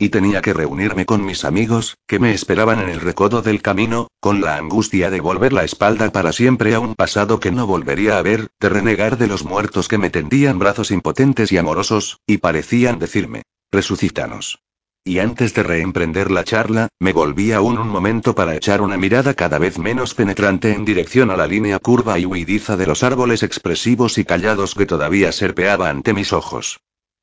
Y 0.00 0.10
tenía 0.10 0.42
que 0.42 0.52
reunirme 0.52 1.06
con 1.06 1.24
mis 1.24 1.44
amigos, 1.44 1.98
que 2.06 2.20
me 2.20 2.32
esperaban 2.32 2.78
en 2.78 2.88
el 2.88 3.00
recodo 3.00 3.42
del 3.42 3.60
camino, 3.60 4.06
con 4.20 4.40
la 4.40 4.56
angustia 4.56 5.10
de 5.10 5.18
volver 5.18 5.52
la 5.52 5.64
espalda 5.64 6.12
para 6.12 6.32
siempre 6.32 6.72
a 6.76 6.80
un 6.80 6.94
pasado 6.94 7.40
que 7.40 7.50
no 7.50 7.66
volvería 7.66 8.16
a 8.16 8.22
ver, 8.22 8.46
de 8.60 8.68
renegar 8.68 9.18
de 9.18 9.26
los 9.26 9.44
muertos 9.44 9.88
que 9.88 9.98
me 9.98 10.10
tendían 10.10 10.60
brazos 10.60 10.92
impotentes 10.92 11.50
y 11.50 11.58
amorosos, 11.58 12.20
y 12.28 12.38
parecían 12.38 13.00
decirme, 13.00 13.42
resucítanos. 13.72 14.60
Y 15.02 15.18
antes 15.18 15.52
de 15.54 15.64
reemprender 15.64 16.30
la 16.30 16.44
charla, 16.44 16.88
me 17.00 17.12
volví 17.12 17.50
aún 17.50 17.76
un 17.76 17.88
momento 17.88 18.36
para 18.36 18.54
echar 18.54 18.82
una 18.82 18.98
mirada 18.98 19.34
cada 19.34 19.58
vez 19.58 19.78
menos 19.78 20.14
penetrante 20.14 20.74
en 20.74 20.84
dirección 20.84 21.32
a 21.32 21.36
la 21.36 21.48
línea 21.48 21.80
curva 21.80 22.20
y 22.20 22.24
huidiza 22.24 22.76
de 22.76 22.86
los 22.86 23.02
árboles 23.02 23.42
expresivos 23.42 24.16
y 24.18 24.24
callados 24.24 24.76
que 24.76 24.86
todavía 24.86 25.32
serpeaba 25.32 25.90
ante 25.90 26.14
mis 26.14 26.32
ojos. 26.32 26.78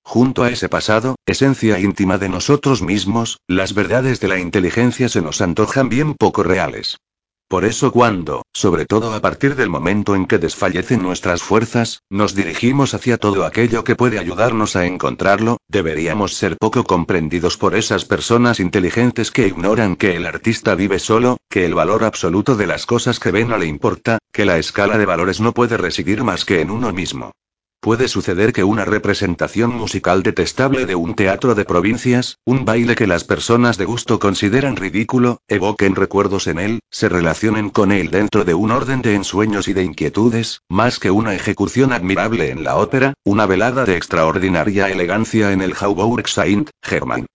Junto 0.05 0.43
a 0.43 0.49
ese 0.49 0.69
pasado, 0.69 1.15
esencia 1.25 1.79
íntima 1.79 2.19
de 2.19 2.29
nosotros 2.29 2.83
mismos, 2.83 3.39
las 3.47 3.73
verdades 3.73 4.19
de 4.19 4.27
la 4.27 4.39
inteligencia 4.39 5.09
se 5.09 5.21
nos 5.21 5.41
antojan 5.41 5.89
bien 5.89 6.13
poco 6.13 6.43
reales. 6.43 6.99
Por 7.47 7.65
eso 7.65 7.91
cuando, 7.91 8.43
sobre 8.53 8.85
todo 8.85 9.13
a 9.13 9.19
partir 9.19 9.55
del 9.55 9.69
momento 9.69 10.15
en 10.15 10.25
que 10.25 10.37
desfallecen 10.37 11.01
nuestras 11.01 11.43
fuerzas, 11.43 12.01
nos 12.09 12.33
dirigimos 12.33 12.93
hacia 12.93 13.17
todo 13.17 13.45
aquello 13.45 13.83
que 13.83 13.95
puede 13.95 14.17
ayudarnos 14.17 14.75
a 14.75 14.85
encontrarlo, 14.85 15.57
deberíamos 15.67 16.35
ser 16.35 16.55
poco 16.57 16.83
comprendidos 16.83 17.57
por 17.57 17.75
esas 17.75 18.05
personas 18.05 18.59
inteligentes 18.59 19.31
que 19.31 19.47
ignoran 19.47 19.95
que 19.95 20.15
el 20.15 20.25
artista 20.25 20.75
vive 20.75 20.99
solo, 20.99 21.37
que 21.49 21.65
el 21.65 21.75
valor 21.75 22.03
absoluto 22.03 22.55
de 22.55 22.67
las 22.67 22.85
cosas 22.85 23.19
que 23.19 23.31
ve 23.31 23.43
no 23.43 23.57
le 23.57 23.65
importa, 23.65 24.19
que 24.31 24.45
la 24.45 24.57
escala 24.59 24.97
de 24.97 25.05
valores 25.05 25.39
no 25.39 25.51
puede 25.51 25.77
residir 25.77 26.23
más 26.23 26.45
que 26.45 26.61
en 26.61 26.71
uno 26.71 26.93
mismo. 26.93 27.31
Puede 27.85 28.07
suceder 28.07 28.51
que 28.51 28.63
una 28.63 28.83
representación 28.83 29.75
musical 29.75 30.23
detestable 30.23 30.87
de 30.87 30.95
un 30.95 31.13
teatro 31.13 31.53
de 31.53 31.65
provincias, 31.65 32.39
un 32.43 32.65
baile 32.65 32.95
que 32.95 33.05
las 33.05 33.23
personas 33.23 33.77
de 33.77 33.85
gusto 33.85 34.17
consideran 34.17 34.75
ridículo, 34.75 35.37
evoquen 35.47 35.93
recuerdos 35.93 36.47
en 36.47 36.57
él, 36.57 36.79
se 36.89 37.09
relacionen 37.09 37.69
con 37.69 37.91
él 37.91 38.09
dentro 38.09 38.43
de 38.43 38.55
un 38.55 38.71
orden 38.71 39.03
de 39.03 39.13
ensueños 39.13 39.67
y 39.67 39.73
de 39.73 39.83
inquietudes, 39.83 40.61
más 40.67 40.97
que 40.97 41.11
una 41.11 41.35
ejecución 41.35 41.93
admirable 41.93 42.49
en 42.49 42.63
la 42.63 42.75
ópera, 42.77 43.13
una 43.23 43.45
velada 43.45 43.85
de 43.85 43.97
extraordinaria 43.97 44.89
elegancia 44.89 45.51
en 45.51 45.61
el 45.61 45.75
Haubourg 45.79 46.27
Saint-Germain. 46.27 47.27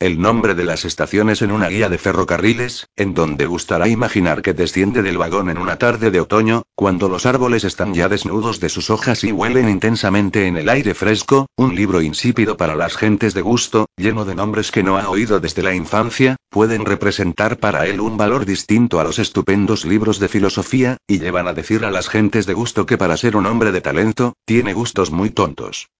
El 0.00 0.18
nombre 0.18 0.54
de 0.54 0.64
las 0.64 0.86
estaciones 0.86 1.42
en 1.42 1.52
una 1.52 1.68
guía 1.68 1.90
de 1.90 1.98
ferrocarriles, 1.98 2.86
en 2.96 3.12
donde 3.12 3.44
gustará 3.44 3.86
imaginar 3.86 4.40
que 4.40 4.54
desciende 4.54 5.02
del 5.02 5.18
vagón 5.18 5.50
en 5.50 5.58
una 5.58 5.76
tarde 5.76 6.10
de 6.10 6.20
otoño, 6.20 6.62
cuando 6.74 7.10
los 7.10 7.26
árboles 7.26 7.64
están 7.64 7.92
ya 7.92 8.08
desnudos 8.08 8.60
de 8.60 8.70
sus 8.70 8.88
hojas 8.88 9.24
y 9.24 9.32
huelen 9.32 9.68
intensamente 9.68 10.46
en 10.46 10.56
el 10.56 10.70
aire 10.70 10.94
fresco, 10.94 11.48
un 11.54 11.74
libro 11.74 12.00
insípido 12.00 12.56
para 12.56 12.76
las 12.76 12.96
gentes 12.96 13.34
de 13.34 13.42
gusto, 13.42 13.90
lleno 13.98 14.24
de 14.24 14.34
nombres 14.34 14.70
que 14.70 14.82
no 14.82 14.96
ha 14.96 15.06
oído 15.10 15.38
desde 15.38 15.62
la 15.62 15.74
infancia, 15.74 16.36
pueden 16.48 16.86
representar 16.86 17.58
para 17.58 17.84
él 17.84 18.00
un 18.00 18.16
valor 18.16 18.46
distinto 18.46 19.00
a 19.00 19.04
los 19.04 19.18
estupendos 19.18 19.84
libros 19.84 20.18
de 20.18 20.28
filosofía, 20.28 20.96
y 21.06 21.18
llevan 21.18 21.46
a 21.46 21.52
decir 21.52 21.84
a 21.84 21.90
las 21.90 22.08
gentes 22.08 22.46
de 22.46 22.54
gusto 22.54 22.86
que 22.86 22.96
para 22.96 23.18
ser 23.18 23.36
un 23.36 23.44
hombre 23.44 23.70
de 23.70 23.82
talento, 23.82 24.32
tiene 24.46 24.72
gustos 24.72 25.10
muy 25.10 25.28
tontos. 25.28 25.90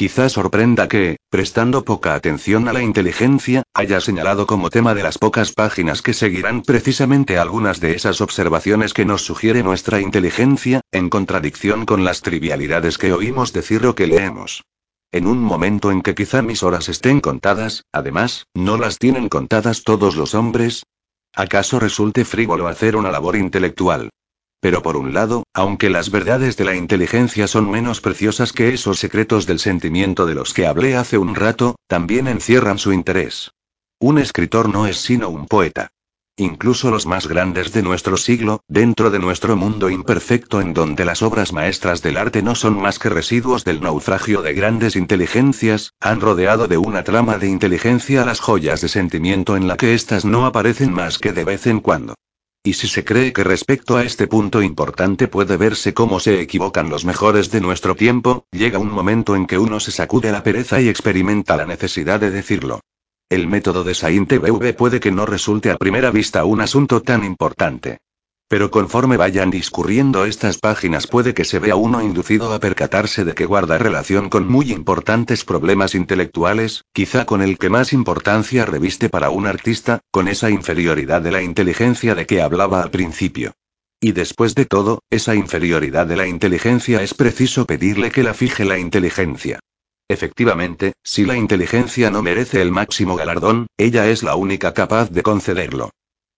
Quizás 0.00 0.32
sorprenda 0.32 0.88
que, 0.88 1.18
prestando 1.28 1.84
poca 1.84 2.14
atención 2.14 2.68
a 2.68 2.72
la 2.72 2.82
inteligencia, 2.82 3.64
haya 3.74 4.00
señalado 4.00 4.46
como 4.46 4.70
tema 4.70 4.94
de 4.94 5.02
las 5.02 5.18
pocas 5.18 5.52
páginas 5.52 6.00
que 6.00 6.14
seguirán 6.14 6.62
precisamente 6.62 7.36
algunas 7.36 7.80
de 7.80 7.92
esas 7.92 8.22
observaciones 8.22 8.94
que 8.94 9.04
nos 9.04 9.20
sugiere 9.20 9.62
nuestra 9.62 10.00
inteligencia, 10.00 10.80
en 10.90 11.10
contradicción 11.10 11.84
con 11.84 12.02
las 12.02 12.22
trivialidades 12.22 12.96
que 12.96 13.12
oímos 13.12 13.52
decir 13.52 13.84
o 13.84 13.94
que 13.94 14.06
leemos. 14.06 14.64
En 15.12 15.26
un 15.26 15.38
momento 15.38 15.90
en 15.90 16.00
que 16.00 16.14
quizá 16.14 16.40
mis 16.40 16.62
horas 16.62 16.88
estén 16.88 17.20
contadas, 17.20 17.84
además, 17.92 18.46
¿no 18.54 18.78
las 18.78 18.96
tienen 18.96 19.28
contadas 19.28 19.82
todos 19.84 20.16
los 20.16 20.34
hombres? 20.34 20.84
¿Acaso 21.34 21.78
resulte 21.78 22.24
frívolo 22.24 22.68
hacer 22.68 22.96
una 22.96 23.10
labor 23.10 23.36
intelectual? 23.36 24.08
Pero 24.60 24.82
por 24.82 24.96
un 24.96 25.14
lado, 25.14 25.44
aunque 25.54 25.88
las 25.88 26.10
verdades 26.10 26.56
de 26.56 26.64
la 26.66 26.76
inteligencia 26.76 27.46
son 27.46 27.70
menos 27.70 28.00
preciosas 28.00 28.52
que 28.52 28.74
esos 28.74 28.98
secretos 28.98 29.46
del 29.46 29.58
sentimiento 29.58 30.26
de 30.26 30.34
los 30.34 30.52
que 30.52 30.66
hablé 30.66 30.96
hace 30.96 31.16
un 31.16 31.34
rato, 31.34 31.76
también 31.86 32.28
encierran 32.28 32.78
su 32.78 32.92
interés. 32.92 33.52
Un 33.98 34.18
escritor 34.18 34.68
no 34.68 34.86
es 34.86 34.98
sino 34.98 35.30
un 35.30 35.46
poeta. 35.46 35.92
Incluso 36.36 36.90
los 36.90 37.06
más 37.06 37.26
grandes 37.26 37.72
de 37.72 37.82
nuestro 37.82 38.16
siglo, 38.16 38.60
dentro 38.66 39.10
de 39.10 39.18
nuestro 39.18 39.56
mundo 39.56 39.90
imperfecto 39.90 40.60
en 40.60 40.72
donde 40.72 41.04
las 41.04 41.20
obras 41.22 41.52
maestras 41.52 42.00
del 42.00 42.16
arte 42.16 42.42
no 42.42 42.54
son 42.54 42.80
más 42.80 42.98
que 42.98 43.10
residuos 43.10 43.64
del 43.64 43.82
naufragio 43.82 44.40
de 44.40 44.54
grandes 44.54 44.96
inteligencias, 44.96 45.92
han 46.00 46.20
rodeado 46.20 46.66
de 46.66 46.78
una 46.78 47.04
trama 47.04 47.36
de 47.36 47.48
inteligencia 47.48 48.24
las 48.24 48.40
joyas 48.40 48.80
de 48.80 48.88
sentimiento 48.88 49.56
en 49.56 49.68
la 49.68 49.76
que 49.76 49.92
éstas 49.92 50.24
no 50.24 50.46
aparecen 50.46 50.92
más 50.92 51.18
que 51.18 51.32
de 51.32 51.44
vez 51.44 51.66
en 51.66 51.80
cuando. 51.80 52.14
Y 52.62 52.74
si 52.74 52.88
se 52.88 53.04
cree 53.04 53.32
que 53.32 53.42
respecto 53.42 53.96
a 53.96 54.04
este 54.04 54.26
punto 54.26 54.60
importante 54.60 55.28
puede 55.28 55.56
verse 55.56 55.94
cómo 55.94 56.20
se 56.20 56.40
equivocan 56.42 56.90
los 56.90 57.06
mejores 57.06 57.50
de 57.50 57.62
nuestro 57.62 57.94
tiempo, 57.94 58.44
llega 58.52 58.78
un 58.78 58.90
momento 58.90 59.34
en 59.34 59.46
que 59.46 59.56
uno 59.56 59.80
se 59.80 59.92
sacude 59.92 60.30
la 60.30 60.42
pereza 60.42 60.78
y 60.78 60.88
experimenta 60.88 61.56
la 61.56 61.64
necesidad 61.64 62.20
de 62.20 62.30
decirlo. 62.30 62.80
El 63.30 63.46
método 63.46 63.82
de 63.82 63.94
Saint-Beuve 63.94 64.74
puede 64.74 65.00
que 65.00 65.10
no 65.10 65.24
resulte 65.24 65.70
a 65.70 65.78
primera 65.78 66.10
vista 66.10 66.44
un 66.44 66.60
asunto 66.60 67.00
tan 67.00 67.24
importante. 67.24 68.00
Pero 68.50 68.72
conforme 68.72 69.16
vayan 69.16 69.48
discurriendo 69.48 70.24
estas 70.24 70.58
páginas 70.58 71.06
puede 71.06 71.34
que 71.34 71.44
se 71.44 71.60
vea 71.60 71.76
uno 71.76 72.02
inducido 72.02 72.52
a 72.52 72.58
percatarse 72.58 73.24
de 73.24 73.32
que 73.32 73.46
guarda 73.46 73.78
relación 73.78 74.28
con 74.28 74.48
muy 74.48 74.72
importantes 74.72 75.44
problemas 75.44 75.94
intelectuales, 75.94 76.82
quizá 76.92 77.26
con 77.26 77.42
el 77.42 77.58
que 77.58 77.70
más 77.70 77.92
importancia 77.92 78.66
reviste 78.66 79.08
para 79.08 79.30
un 79.30 79.46
artista, 79.46 80.00
con 80.10 80.26
esa 80.26 80.50
inferioridad 80.50 81.22
de 81.22 81.30
la 81.30 81.42
inteligencia 81.42 82.16
de 82.16 82.26
que 82.26 82.42
hablaba 82.42 82.82
al 82.82 82.90
principio. 82.90 83.52
Y 84.00 84.10
después 84.10 84.56
de 84.56 84.64
todo, 84.64 85.04
esa 85.10 85.36
inferioridad 85.36 86.08
de 86.08 86.16
la 86.16 86.26
inteligencia 86.26 87.04
es 87.04 87.14
preciso 87.14 87.66
pedirle 87.66 88.10
que 88.10 88.24
la 88.24 88.34
fije 88.34 88.64
la 88.64 88.80
inteligencia. 88.80 89.60
Efectivamente, 90.08 90.94
si 91.04 91.24
la 91.24 91.36
inteligencia 91.36 92.10
no 92.10 92.20
merece 92.20 92.60
el 92.60 92.72
máximo 92.72 93.14
galardón, 93.14 93.68
ella 93.78 94.08
es 94.08 94.24
la 94.24 94.34
única 94.34 94.74
capaz 94.74 95.08
de 95.12 95.22
concederlo. 95.22 95.90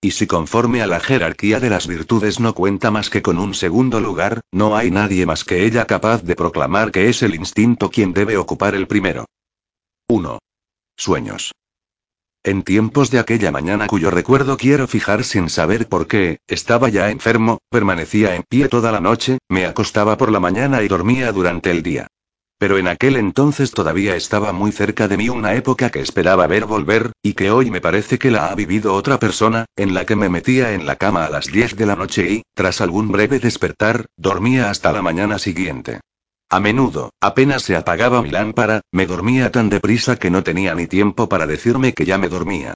Y 0.04 0.10
si 0.10 0.26
conforme 0.26 0.82
a 0.82 0.88
la 0.88 0.98
jerarquía 0.98 1.60
de 1.60 1.70
las 1.70 1.86
virtudes 1.86 2.40
no 2.40 2.54
cuenta 2.54 2.90
más 2.90 3.08
que 3.08 3.22
con 3.22 3.38
un 3.38 3.54
segundo 3.54 4.00
lugar, 4.00 4.40
no 4.50 4.76
hay 4.76 4.90
nadie 4.90 5.26
más 5.26 5.44
que 5.44 5.64
ella 5.64 5.86
capaz 5.86 6.24
de 6.24 6.34
proclamar 6.34 6.90
que 6.90 7.08
es 7.08 7.22
el 7.22 7.36
instinto 7.36 7.88
quien 7.88 8.12
debe 8.12 8.36
ocupar 8.36 8.74
el 8.74 8.88
primero. 8.88 9.26
1. 10.08 10.40
Sueños. 10.96 11.52
En 12.42 12.64
tiempos 12.64 13.12
de 13.12 13.20
aquella 13.20 13.52
mañana 13.52 13.86
cuyo 13.86 14.10
recuerdo 14.10 14.56
quiero 14.56 14.88
fijar 14.88 15.22
sin 15.22 15.48
saber 15.48 15.88
por 15.88 16.08
qué, 16.08 16.40
estaba 16.48 16.88
ya 16.88 17.10
enfermo, 17.10 17.58
permanecía 17.70 18.34
en 18.34 18.42
pie 18.42 18.68
toda 18.68 18.90
la 18.90 18.98
noche, 18.98 19.38
me 19.48 19.66
acostaba 19.66 20.16
por 20.16 20.32
la 20.32 20.40
mañana 20.40 20.82
y 20.82 20.88
dormía 20.88 21.30
durante 21.30 21.70
el 21.70 21.84
día. 21.84 22.08
Pero 22.62 22.78
en 22.78 22.86
aquel 22.86 23.16
entonces 23.16 23.72
todavía 23.72 24.14
estaba 24.14 24.52
muy 24.52 24.70
cerca 24.70 25.08
de 25.08 25.16
mí 25.16 25.28
una 25.28 25.54
época 25.54 25.90
que 25.90 25.98
esperaba 25.98 26.46
ver 26.46 26.64
volver, 26.64 27.10
y 27.20 27.32
que 27.32 27.50
hoy 27.50 27.72
me 27.72 27.80
parece 27.80 28.20
que 28.20 28.30
la 28.30 28.52
ha 28.52 28.54
vivido 28.54 28.94
otra 28.94 29.18
persona, 29.18 29.64
en 29.74 29.94
la 29.94 30.06
que 30.06 30.14
me 30.14 30.28
metía 30.28 30.72
en 30.72 30.86
la 30.86 30.94
cama 30.94 31.24
a 31.24 31.28
las 31.28 31.46
10 31.46 31.74
de 31.74 31.86
la 31.86 31.96
noche 31.96 32.30
y, 32.30 32.42
tras 32.54 32.80
algún 32.80 33.10
breve 33.10 33.40
despertar, 33.40 34.06
dormía 34.16 34.70
hasta 34.70 34.92
la 34.92 35.02
mañana 35.02 35.40
siguiente. 35.40 35.98
A 36.50 36.60
menudo, 36.60 37.10
apenas 37.20 37.64
se 37.64 37.74
apagaba 37.74 38.22
mi 38.22 38.30
lámpara, 38.30 38.82
me 38.92 39.06
dormía 39.06 39.50
tan 39.50 39.68
deprisa 39.68 40.14
que 40.14 40.30
no 40.30 40.44
tenía 40.44 40.72
ni 40.76 40.86
tiempo 40.86 41.28
para 41.28 41.48
decirme 41.48 41.94
que 41.94 42.04
ya 42.04 42.16
me 42.16 42.28
dormía. 42.28 42.74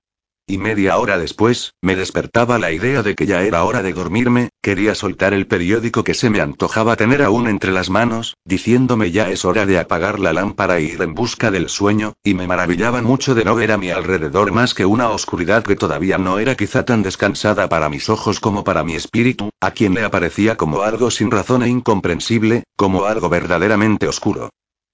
Y 0.48 0.58
media 0.58 0.96
hora 0.98 1.18
después, 1.18 1.74
me 1.82 1.96
despertaba 1.96 2.60
la 2.60 2.70
idea 2.70 3.02
de 3.02 3.16
que 3.16 3.26
ya 3.26 3.42
era 3.42 3.64
hora 3.64 3.82
de 3.82 3.92
dormirme, 3.92 4.50
quería 4.62 4.94
soltar 4.94 5.34
el 5.34 5.48
periódico 5.48 6.04
que 6.04 6.14
se 6.14 6.30
me 6.30 6.40
antojaba 6.40 6.94
tener 6.94 7.22
aún 7.22 7.48
entre 7.48 7.72
las 7.72 7.90
manos, 7.90 8.36
diciéndome 8.44 9.10
ya 9.10 9.28
es 9.28 9.44
hora 9.44 9.66
de 9.66 9.80
apagar 9.80 10.20
la 10.20 10.32
lámpara 10.32 10.78
e 10.78 10.82
ir 10.82 11.02
en 11.02 11.14
busca 11.14 11.50
del 11.50 11.68
sueño, 11.68 12.12
y 12.22 12.34
me 12.34 12.46
maravillaba 12.46 13.02
mucho 13.02 13.34
de 13.34 13.44
no 13.44 13.56
ver 13.56 13.72
a 13.72 13.76
mi 13.76 13.90
alrededor 13.90 14.52
más 14.52 14.72
que 14.72 14.86
una 14.86 15.10
oscuridad 15.10 15.64
que 15.64 15.74
todavía 15.74 16.16
no 16.16 16.38
era 16.38 16.54
quizá 16.54 16.84
tan 16.84 17.02
descansada 17.02 17.68
para 17.68 17.88
mis 17.88 18.08
ojos 18.08 18.38
como 18.38 18.62
para 18.62 18.84
mi 18.84 18.94
espíritu, 18.94 19.50
a 19.60 19.72
quien 19.72 19.94
le 19.94 20.04
aparecía 20.04 20.56
como 20.56 20.82
algo 20.82 21.10
sin 21.10 21.32
razón 21.32 21.64
e 21.64 21.68
incomprensible, 21.68 22.62
como 22.76 23.06
algo 23.06 23.28
verdaderamente 23.28 24.06
oscuro. 24.06 24.50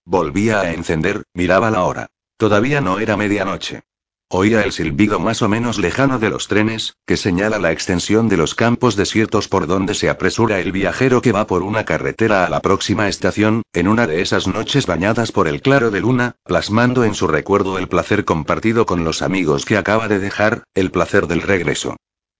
Volvía 0.07 0.63
a 0.63 0.73
encender, 0.73 1.25
miraba 1.35 1.71
la 1.71 1.85
hora. 1.85 2.07
Todavía 2.39 2.81
no 2.81 2.99
era 3.01 3.19
medianoche. 3.19 3.83
Oía 4.35 4.62
el 4.62 4.73
silbido 4.73 5.21
más 5.21 5.43
o 5.43 5.49
menos 5.51 5.77
lejano 5.77 6.19
de 6.19 6.31
los 6.31 6.49
trenes, 6.49 6.97
que 7.07 7.19
señala 7.19 7.59
la 7.59 7.71
extensión 7.71 8.31
de 8.31 8.39
los 8.39 8.55
campos 8.55 8.97
desiertos 8.97 9.47
por 9.47 9.67
donde 9.67 9.93
se 9.93 10.09
apresura 10.09 10.59
el 10.59 10.73
viajero 10.73 11.21
que 11.21 11.33
va 11.33 11.47
por 11.47 11.62
una 11.62 11.85
carretera 11.85 12.47
a 12.47 12.49
la 12.49 12.61
próxima 12.61 13.09
estación, 13.09 13.61
en 13.75 13.89
una 13.89 14.07
de 14.07 14.23
esas 14.23 14.47
noches 14.47 14.87
bañadas 14.87 15.33
por 15.33 15.49
el 15.49 15.61
claro 15.61 15.91
de 15.91 16.01
luna, 16.01 16.37
plasmando 16.45 17.05
en 17.05 17.15
su 17.15 17.27
recuerdo 17.27 17.77
el 17.77 17.89
placer 17.89 18.25
compartido 18.25 18.87
con 18.87 19.05
los 19.05 19.21
amigos 19.21 19.67
que 19.67 19.77
acaba 19.77 20.09
de 20.09 20.19
dejar, 20.19 20.65
el 20.73 20.91
placer 20.91 21.27
del 21.27 21.43
regreso. 21.43 21.97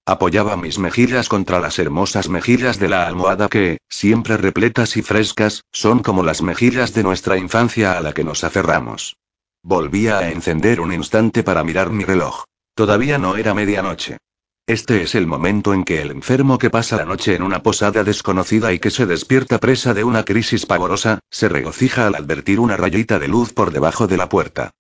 Apoyaba 0.07 0.57
mis 0.57 0.79
mejillas 0.79 1.29
contra 1.29 1.61
las 1.61 1.79
hermosas 1.79 2.31
mejillas 2.31 2.79
de 2.79 2.89
la 2.89 3.07
almohada 3.07 3.51
que, 3.51 3.77
siempre 3.91 4.39
repletas 4.39 4.97
y 4.97 5.03
frescas, 5.03 5.61
son 5.73 5.99
como 5.99 6.23
las 6.23 6.41
mejillas 6.41 6.95
de 6.95 7.03
nuestra 7.03 7.37
infancia 7.37 7.99
a 7.99 8.01
la 8.01 8.15
que 8.15 8.25
nos 8.25 8.45
aferramos. 8.45 9.19
Volvía 9.65 10.19
a 10.19 10.31
encender 10.31 10.81
un 10.81 10.93
instante 10.93 11.45
para 11.45 11.63
mirar 11.63 11.91
mi 11.91 12.05
reloj. 12.05 12.45
Todavía 12.75 13.19
no 13.19 13.37
era 13.37 13.55
medianoche. 13.55 14.19
Este 14.67 15.03
es 15.03 15.15
el 15.15 15.29
momento 15.29 15.73
en 15.73 15.85
que 15.85 16.03
el 16.03 16.11
enfermo 16.11 16.59
que 16.59 16.71
pasa 16.71 16.97
la 16.97 17.05
noche 17.05 17.37
en 17.37 17.43
una 17.43 17.63
posada 17.63 18.03
desconocida 18.03 18.73
y 18.73 18.81
que 18.81 18.91
se 18.91 19.07
despierta 19.07 19.59
presa 19.59 19.95
de 19.95 20.03
una 20.03 20.25
crisis 20.25 20.67
pavorosa, 20.67 21.21
se 21.31 21.49
regocija 21.49 22.09
al 22.09 22.17
advertir 22.17 22.59
una 22.59 22.77
rayita 22.77 23.21
de 23.21 23.29
luz 23.29 23.53
por 23.53 23.71
debajo 23.71 24.09
de 24.09 24.17
la 24.17 24.29
puerta. 24.29 24.73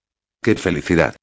¡Qué 0.42 0.56
felicidad! 0.56 1.14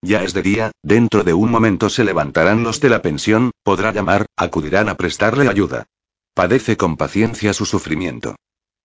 Ya 0.00 0.22
es 0.22 0.32
de 0.32 0.42
día, 0.42 0.70
dentro 0.84 1.24
de 1.24 1.34
un 1.34 1.50
momento 1.50 1.90
se 1.90 2.04
levantarán 2.04 2.62
los 2.62 2.80
de 2.80 2.88
la 2.88 3.02
pensión, 3.02 3.50
podrá 3.64 3.92
llamar, 3.92 4.26
acudirán 4.36 4.88
a 4.88 4.96
prestarle 4.96 5.48
ayuda. 5.48 5.86
Padece 6.34 6.76
con 6.76 6.96
paciencia 6.96 7.52
su 7.52 7.66
sufrimiento. 7.66 8.36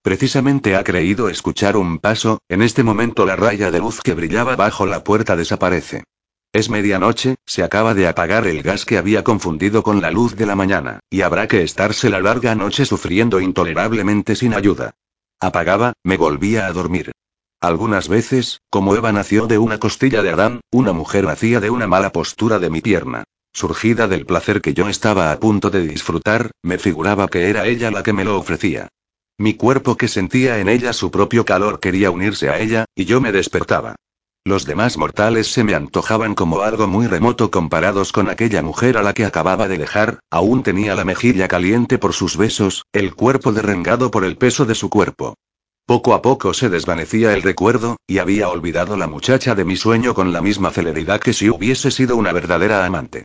Precisamente 0.03 0.75
ha 0.75 0.83
creído 0.83 1.29
escuchar 1.29 1.77
un 1.77 1.98
paso, 1.98 2.39
en 2.50 2.62
este 2.62 2.83
momento 2.83 3.25
la 3.25 3.38
raya 3.38 3.72
de 3.72 3.79
luz 3.79 4.01
que 4.01 4.13
brillaba 4.13 4.57
bajo 4.57 4.86
la 4.86 5.01
puerta 5.01 5.38
desaparece. 5.38 6.03
Es 6.51 6.69
medianoche, 6.69 7.36
se 7.45 7.63
acaba 7.63 7.93
de 7.93 8.10
apagar 8.10 8.45
el 8.45 8.63
gas 8.63 8.83
que 8.83 8.98
había 8.98 9.24
confundido 9.24 9.81
con 9.81 10.01
la 10.01 10.12
luz 10.12 10.36
de 10.36 10.45
la 10.45 10.57
mañana, 10.57 11.00
y 11.10 11.22
habrá 11.22 11.48
que 11.48 11.63
estarse 11.63 12.10
la 12.10 12.19
larga 12.19 12.53
noche 12.53 12.86
sufriendo 12.86 13.39
intolerablemente 13.39 14.36
sin 14.36 14.53
ayuda. 14.53 14.91
Apagaba, 15.39 15.93
me 16.03 16.17
volvía 16.17 16.67
a 16.67 16.74
dormir. 16.74 17.13
Algunas 17.62 18.10
veces, 18.10 18.60
como 18.69 18.98
Eva 18.98 19.13
nació 19.13 19.48
de 19.48 19.57
una 19.57 19.79
costilla 19.79 20.22
de 20.22 20.31
Adán, 20.31 20.60
una 20.69 20.91
mujer 20.91 21.24
nacía 21.24 21.62
de 21.62 21.69
una 21.69 21.88
mala 21.88 22.12
postura 22.12 22.60
de 22.60 22.69
mi 22.69 22.81
pierna. 22.81 23.24
Surgida 23.53 24.10
del 24.10 24.25
placer 24.25 24.60
que 24.60 24.74
yo 24.74 24.89
estaba 24.89 25.31
a 25.31 25.39
punto 25.39 25.69
de 25.69 25.88
disfrutar, 25.88 26.51
me 26.62 26.77
figuraba 26.77 27.29
que 27.29 27.50
era 27.50 27.67
ella 27.67 27.89
la 27.89 28.03
que 28.03 28.12
me 28.12 28.25
lo 28.25 28.38
ofrecía. 28.38 28.89
Mi 29.40 29.56
cuerpo 29.56 29.98
que 29.98 30.08
sentía 30.08 30.60
en 30.60 30.70
ella 30.70 30.94
su 30.94 31.10
propio 31.10 31.44
calor 31.44 31.80
quería 31.80 32.12
unirse 32.12 32.50
a 32.50 32.60
ella, 32.60 32.86
y 32.96 33.06
yo 33.06 33.20
me 33.20 33.32
despertaba. 33.32 33.96
Los 34.46 34.66
demás 34.66 34.98
mortales 34.98 35.52
se 35.52 35.63
me 35.63 35.74
antojaban 35.74 36.36
como 36.36 36.62
algo 36.62 36.86
muy 36.86 37.08
remoto 37.08 37.50
comparados 37.50 38.12
con 38.12 38.30
aquella 38.30 38.62
mujer 38.62 38.98
a 38.98 39.02
la 39.02 39.13
que 39.13 39.25
acababa 39.25 39.68
de 39.68 39.78
dejar, 39.78 40.20
aún 40.30 40.63
tenía 40.63 40.96
la 40.96 41.06
mejilla 41.06 41.48
caliente 41.48 41.98
por 41.98 42.13
sus 42.13 42.38
besos, 42.38 42.84
el 42.92 43.16
cuerpo 43.16 43.54
derrengado 43.54 44.12
por 44.12 44.24
el 44.25 44.38
peso 44.38 44.66
de 44.66 44.75
su 44.75 44.90
cuerpo. 44.90 45.36
Poco 45.86 46.13
a 46.13 46.22
poco 46.22 46.54
se 46.54 46.70
desvanecía 46.70 47.34
el 47.34 47.42
recuerdo, 47.42 47.98
y 48.06 48.20
había 48.20 48.50
olvidado 48.50 48.98
la 48.98 49.08
muchacha 49.08 49.56
de 49.56 49.66
mi 49.66 49.78
sueño 49.78 50.13
con 50.13 50.32
la 50.32 50.42
misma 50.42 50.72
celeridad 50.72 51.20
que 51.20 51.34
si 51.34 51.50
hubiese 51.50 51.90
sido 51.90 52.18
una 52.18 52.34
verdadera 52.34 52.86
amante. 52.86 53.24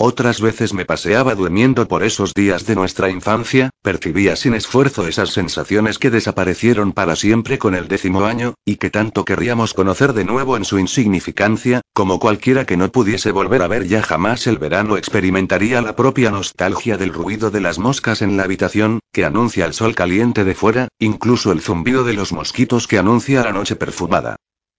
Otras 0.00 0.40
veces 0.40 0.74
me 0.74 0.84
paseaba 0.84 1.34
durmiendo 1.34 1.88
por 1.88 2.04
esos 2.04 2.32
días 2.32 2.64
de 2.66 2.76
nuestra 2.76 3.10
infancia, 3.10 3.70
percibía 3.82 4.36
sin 4.36 4.54
esfuerzo 4.54 5.08
esas 5.08 5.30
sensaciones 5.30 5.98
que 5.98 6.08
desaparecieron 6.08 6.92
para 6.92 7.16
siempre 7.16 7.58
con 7.58 7.74
el 7.74 7.88
décimo 7.88 8.24
año, 8.24 8.54
y 8.64 8.76
que 8.76 8.90
tanto 8.90 9.24
querríamos 9.24 9.74
conocer 9.74 10.12
de 10.12 10.24
nuevo 10.24 10.56
en 10.56 10.64
su 10.64 10.78
insignificancia, 10.78 11.80
como 11.94 12.20
cualquiera 12.20 12.64
que 12.64 12.76
no 12.76 12.92
pudiese 12.92 13.32
volver 13.32 13.60
a 13.60 13.66
ver 13.66 13.88
ya 13.88 14.00
jamás 14.00 14.46
el 14.46 14.58
verano 14.58 14.96
experimentaría 14.96 15.82
la 15.82 15.96
propia 15.96 16.30
nostalgia 16.30 16.96
del 16.96 17.12
ruido 17.12 17.50
de 17.50 17.60
las 17.60 17.80
moscas 17.80 18.22
en 18.22 18.36
la 18.36 18.44
habitación, 18.44 19.00
que 19.12 19.24
anuncia 19.24 19.66
el 19.66 19.74
sol 19.74 19.96
caliente 19.96 20.44
de 20.44 20.54
fuera, 20.54 20.86
incluso 21.00 21.50
el 21.50 21.60
zumbido 21.60 22.04
de 22.04 22.12
los 22.12 22.32
mosquitos 22.32 22.86
que 22.86 22.98
anuncia 22.98 23.42
la 23.42 23.52
noche 23.52 23.74
perfumada. 23.74 24.36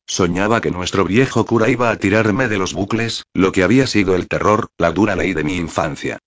Soñaba 0.10 0.60
que 0.60 0.72
nuestro 0.72 1.06
viejo 1.06 1.46
cura 1.46 1.70
iba 1.70 1.92
a 1.92 1.96
tirarme 1.98 2.48
de 2.48 2.58
los 2.58 2.74
bucles, 2.74 3.25
lo 3.36 3.51
que 3.51 3.62
había 3.62 3.86
sido 3.86 4.16
el 4.16 4.28
terror, 4.28 4.70
la 4.80 4.92
dura 4.92 5.16
ley 5.16 5.36
de 5.36 5.44
mi 5.44 5.56
infancia. 5.56 6.18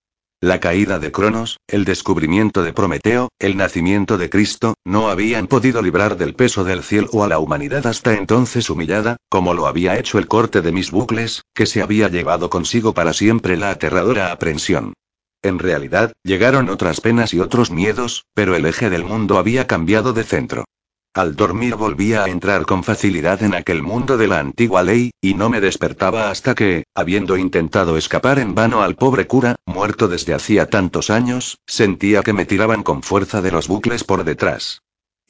La 0.40 0.60
caída 0.60 1.00
de 1.00 1.10
Cronos, 1.10 1.58
el 1.66 1.84
descubrimiento 1.84 2.62
de 2.62 2.72
Prometeo, 2.72 3.30
el 3.40 3.56
nacimiento 3.56 4.18
de 4.18 4.30
Cristo, 4.30 4.74
no 4.84 5.08
habían 5.08 5.48
podido 5.48 5.82
librar 5.82 6.16
del 6.16 6.36
peso 6.36 6.62
del 6.62 6.84
cielo 6.84 7.24
a 7.24 7.28
la 7.28 7.40
humanidad 7.40 7.84
hasta 7.88 8.14
entonces 8.14 8.70
humillada, 8.70 9.16
como 9.28 9.52
lo 9.52 9.66
había 9.66 9.98
hecho 9.98 10.18
el 10.18 10.28
corte 10.28 10.60
de 10.60 10.70
mis 10.70 10.92
bucles, 10.92 11.42
que 11.52 11.66
se 11.66 11.82
había 11.82 12.08
llevado 12.08 12.50
consigo 12.50 12.94
para 12.94 13.12
siempre 13.12 13.56
la 13.56 13.70
aterradora 13.70 14.30
aprensión. 14.30 14.92
En 15.42 15.58
realidad, 15.58 16.12
llegaron 16.22 16.68
otras 16.68 17.00
penas 17.00 17.34
y 17.34 17.40
otros 17.40 17.72
miedos, 17.72 18.26
pero 18.32 18.54
el 18.54 18.64
eje 18.64 18.90
del 18.90 19.04
mundo 19.04 19.38
había 19.38 19.66
cambiado 19.66 20.12
de 20.12 20.22
centro. 20.22 20.64
Al 21.14 21.36
dormir 21.36 21.74
volvía 21.76 22.24
a 22.24 22.28
entrar 22.28 22.64
con 22.64 22.82
facilidad 22.82 23.42
en 23.42 23.54
aquel 23.54 23.82
mundo 23.82 24.16
de 24.16 24.28
la 24.28 24.38
antigua 24.38 24.82
ley, 24.82 25.10
y 25.20 25.34
no 25.34 25.50
me 25.50 25.60
despertaba 25.60 26.30
hasta 26.30 26.54
que, 26.54 26.84
habiendo 26.94 27.36
intentado 27.36 27.98
escapar 27.98 28.38
en 28.38 28.54
vano 28.54 28.80
al 28.80 28.96
pobre 28.96 29.26
cura, 29.26 29.56
muerto 29.66 30.08
desde 30.08 30.32
hacía 30.32 30.70
tantos 30.70 31.10
años, 31.10 31.58
sentía 31.66 32.22
que 32.22 32.32
me 32.32 32.46
tiraban 32.46 32.82
con 32.82 33.02
fuerza 33.02 33.42
de 33.42 33.52
los 33.52 33.68
bucles 33.68 34.04
por 34.04 34.24
detrás. 34.24 34.80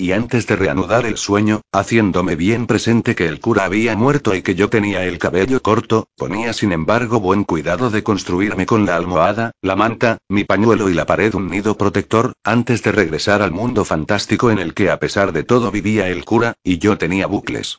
Y 0.02 0.10
antes 0.10 0.48
de 0.48 0.56
reanudar 0.56 1.06
el 1.06 1.16
sueño, 1.16 1.60
haciéndome 1.70 2.34
bien 2.34 2.66
presente 2.66 3.14
que 3.14 3.28
el 3.28 3.38
cura 3.38 3.66
había 3.66 3.94
muerto 3.96 4.34
y 4.34 4.42
que 4.42 4.56
yo 4.56 4.68
tenía 4.68 5.04
el 5.04 5.20
cabello 5.20 5.62
corto, 5.62 6.08
ponía 6.16 6.52
sin 6.52 6.72
embargo 6.72 7.20
buen 7.20 7.44
cuidado 7.44 7.88
de 7.88 8.02
construirme 8.02 8.66
con 8.66 8.84
la 8.84 8.96
almohada, 8.96 9.52
la 9.62 9.76
manta, 9.76 10.18
mi 10.28 10.42
pañuelo 10.42 10.90
y 10.90 10.94
la 10.94 11.06
pared 11.06 11.32
un 11.34 11.48
nido 11.48 11.76
protector, 11.76 12.32
antes 12.42 12.82
de 12.82 12.90
regresar 12.90 13.42
al 13.42 13.52
mundo 13.52 13.84
fantástico 13.84 14.50
en 14.50 14.58
el 14.58 14.74
que 14.74 14.90
a 14.90 14.98
pesar 14.98 15.30
de 15.32 15.44
todo 15.44 15.70
vivía 15.70 16.08
el 16.08 16.24
cura, 16.24 16.54
y 16.64 16.78
yo 16.78 16.98
tenía 16.98 17.28
bucles. 17.28 17.78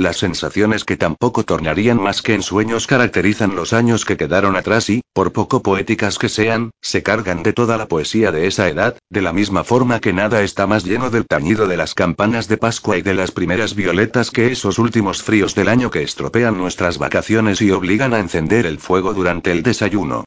Las 0.00 0.16
sensaciones 0.16 0.86
que 0.86 0.96
tampoco 0.96 1.44
tornarían 1.44 2.02
más 2.02 2.22
que 2.22 2.32
en 2.32 2.42
sueños 2.42 2.86
caracterizan 2.86 3.54
los 3.54 3.74
años 3.74 4.06
que 4.06 4.16
quedaron 4.16 4.56
atrás 4.56 4.88
y, 4.88 5.02
por 5.12 5.34
poco 5.34 5.62
poéticas 5.62 6.18
que 6.18 6.30
sean, 6.30 6.70
se 6.80 7.02
cargan 7.02 7.42
de 7.42 7.52
toda 7.52 7.76
la 7.76 7.86
poesía 7.86 8.32
de 8.32 8.46
esa 8.46 8.70
edad, 8.70 8.96
de 9.10 9.20
la 9.20 9.34
misma 9.34 9.62
forma 9.62 10.00
que 10.00 10.14
nada 10.14 10.40
está 10.40 10.66
más 10.66 10.84
lleno 10.84 11.10
del 11.10 11.26
tañido 11.26 11.68
de 11.68 11.76
las 11.76 11.92
campanas 11.92 12.48
de 12.48 12.56
Pascua 12.56 12.96
y 12.96 13.02
de 13.02 13.12
las 13.12 13.30
primeras 13.30 13.74
violetas 13.74 14.30
que 14.30 14.50
esos 14.50 14.78
últimos 14.78 15.22
fríos 15.22 15.54
del 15.54 15.68
año 15.68 15.90
que 15.90 16.02
estropean 16.02 16.56
nuestras 16.56 16.96
vacaciones 16.96 17.60
y 17.60 17.70
obligan 17.70 18.14
a 18.14 18.20
encender 18.20 18.64
el 18.64 18.78
fuego 18.78 19.12
durante 19.12 19.52
el 19.52 19.62
desayuno. 19.62 20.24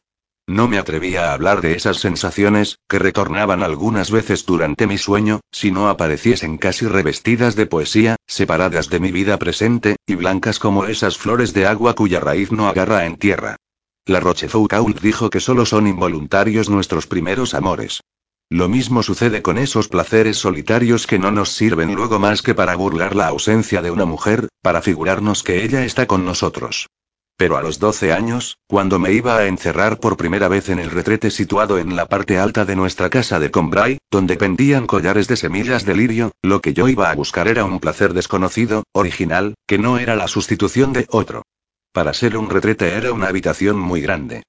No 0.47 0.67
me 0.67 0.77
atrevía 0.77 1.29
a 1.29 1.34
hablar 1.34 1.62
de 1.62 1.73
esas 1.73 1.97
sensaciones, 1.97 2.77
que 2.89 2.99
retornaban 2.99 3.63
algunas 3.63 4.12
veces 4.12 4.45
durante 4.45 4.88
mi 4.88 4.97
sueño, 4.97 5.39
si 5.51 5.71
no 5.71 5.88
apareciesen 5.88 6.58
casi 6.58 6.86
revestidas 6.86 7.56
de 7.56 7.65
poesía, 7.65 8.17
separadas 8.27 8.89
de 8.89 8.99
mi 8.99 9.12
vida 9.12 9.39
presente, 9.39 9.95
y 10.06 10.15
blancas 10.15 10.60
como 10.60 10.86
esas 10.86 11.17
flores 11.17 11.53
de 11.53 11.65
agua 11.65 11.93
cuya 11.93 12.19
raíz 12.19 12.51
no 12.51 12.67
agarra 12.67 13.06
en 13.06 13.15
tierra. 13.15 13.56
La 14.06 14.19
Rochefoucauld 14.19 14.99
dijo 14.99 15.29
que 15.29 15.39
solo 15.39 15.65
son 15.65 15.88
involuntarios 15.88 16.69
nuestros 16.69 17.08
primeros 17.08 17.53
amores. 17.53 18.01
Lo 18.49 18.67
mismo 18.67 19.01
sucede 19.01 19.41
con 19.41 19.58
esos 19.58 19.88
placeres 19.88 20.38
solitarios 20.38 21.08
que 21.08 21.19
no 21.19 21.32
nos 21.32 21.53
sirven 21.53 21.95
luego 21.95 22.19
más 22.19 22.41
que 22.41 22.53
para 22.53 22.75
burlar 22.75 23.15
la 23.15 23.27
ausencia 23.27 23.82
de 23.82 23.91
una 23.91 24.06
mujer, 24.06 24.49
para 24.62 24.82
figurarnos 24.82 25.41
que 25.41 25.63
ella 25.63 25.86
está 25.86 26.06
con 26.06 26.25
nosotros. 26.25 26.88
Pero 27.36 27.58
a 27.58 27.63
los 27.63 27.80
12 27.80 28.13
años, 28.13 28.58
cuando 28.67 29.00
me 29.00 29.12
iba 29.12 29.38
a 29.38 29.48
encerrar 29.48 30.00
por 30.00 30.17
primera 30.17 30.48
vez 30.48 30.69
en 30.69 30.80
el 30.80 30.91
retrete 30.91 31.32
situado 31.32 31.80
en 31.80 31.96
la 31.96 32.08
parte 32.08 32.38
alta 32.38 32.63
de 32.63 32.76
nuestra 32.76 33.10
casa 33.10 33.39
de 33.39 33.50
Combray, 33.50 33.98
donde 34.12 34.38
pendían 34.38 34.86
collares 34.86 35.28
de 35.28 35.36
semillas 35.36 35.86
de 35.86 35.96
lirio, 35.96 36.32
lo 36.43 36.62
que 36.62 36.74
yo 36.74 36.88
iba 36.88 37.10
a 37.10 37.15
buscar 37.15 37.48
era 37.48 37.65
un 37.65 37.80
placer 37.80 38.13
desconocido, 38.13 38.84
original, 38.93 39.56
que 39.67 39.80
no 39.80 39.98
era 39.98 40.15
la 40.15 40.28
sustitución 40.28 40.93
de 40.93 41.08
otro. 41.10 41.43
Para 41.91 42.13
ser 42.13 42.38
un 42.38 42.50
retrete 42.50 42.93
era 42.93 43.12
una 43.13 43.28
habitación 43.28 43.78
muy 43.80 44.02
grande. 44.02 44.43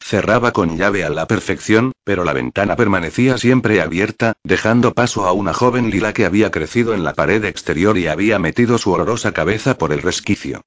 Cerraba 0.00 0.52
con 0.52 0.76
llave 0.76 1.04
a 1.04 1.10
la 1.10 1.26
perfección, 1.26 1.92
pero 2.04 2.24
la 2.24 2.32
ventana 2.32 2.76
permanecía 2.76 3.38
siempre 3.38 3.80
abierta, 3.80 4.32
dejando 4.42 4.94
paso 4.94 5.26
a 5.26 5.32
una 5.32 5.54
joven 5.54 5.90
lila 5.90 6.12
que 6.12 6.24
había 6.24 6.50
crecido 6.50 6.92
en 6.92 7.04
la 7.04 7.14
pared 7.14 7.44
exterior 7.44 7.96
y 7.96 8.08
había 8.08 8.38
metido 8.38 8.78
su 8.78 8.90
horrorosa 8.90 9.32
cabeza 9.32 9.78
por 9.78 9.92
el 9.92 10.02
resquicio. 10.02 10.62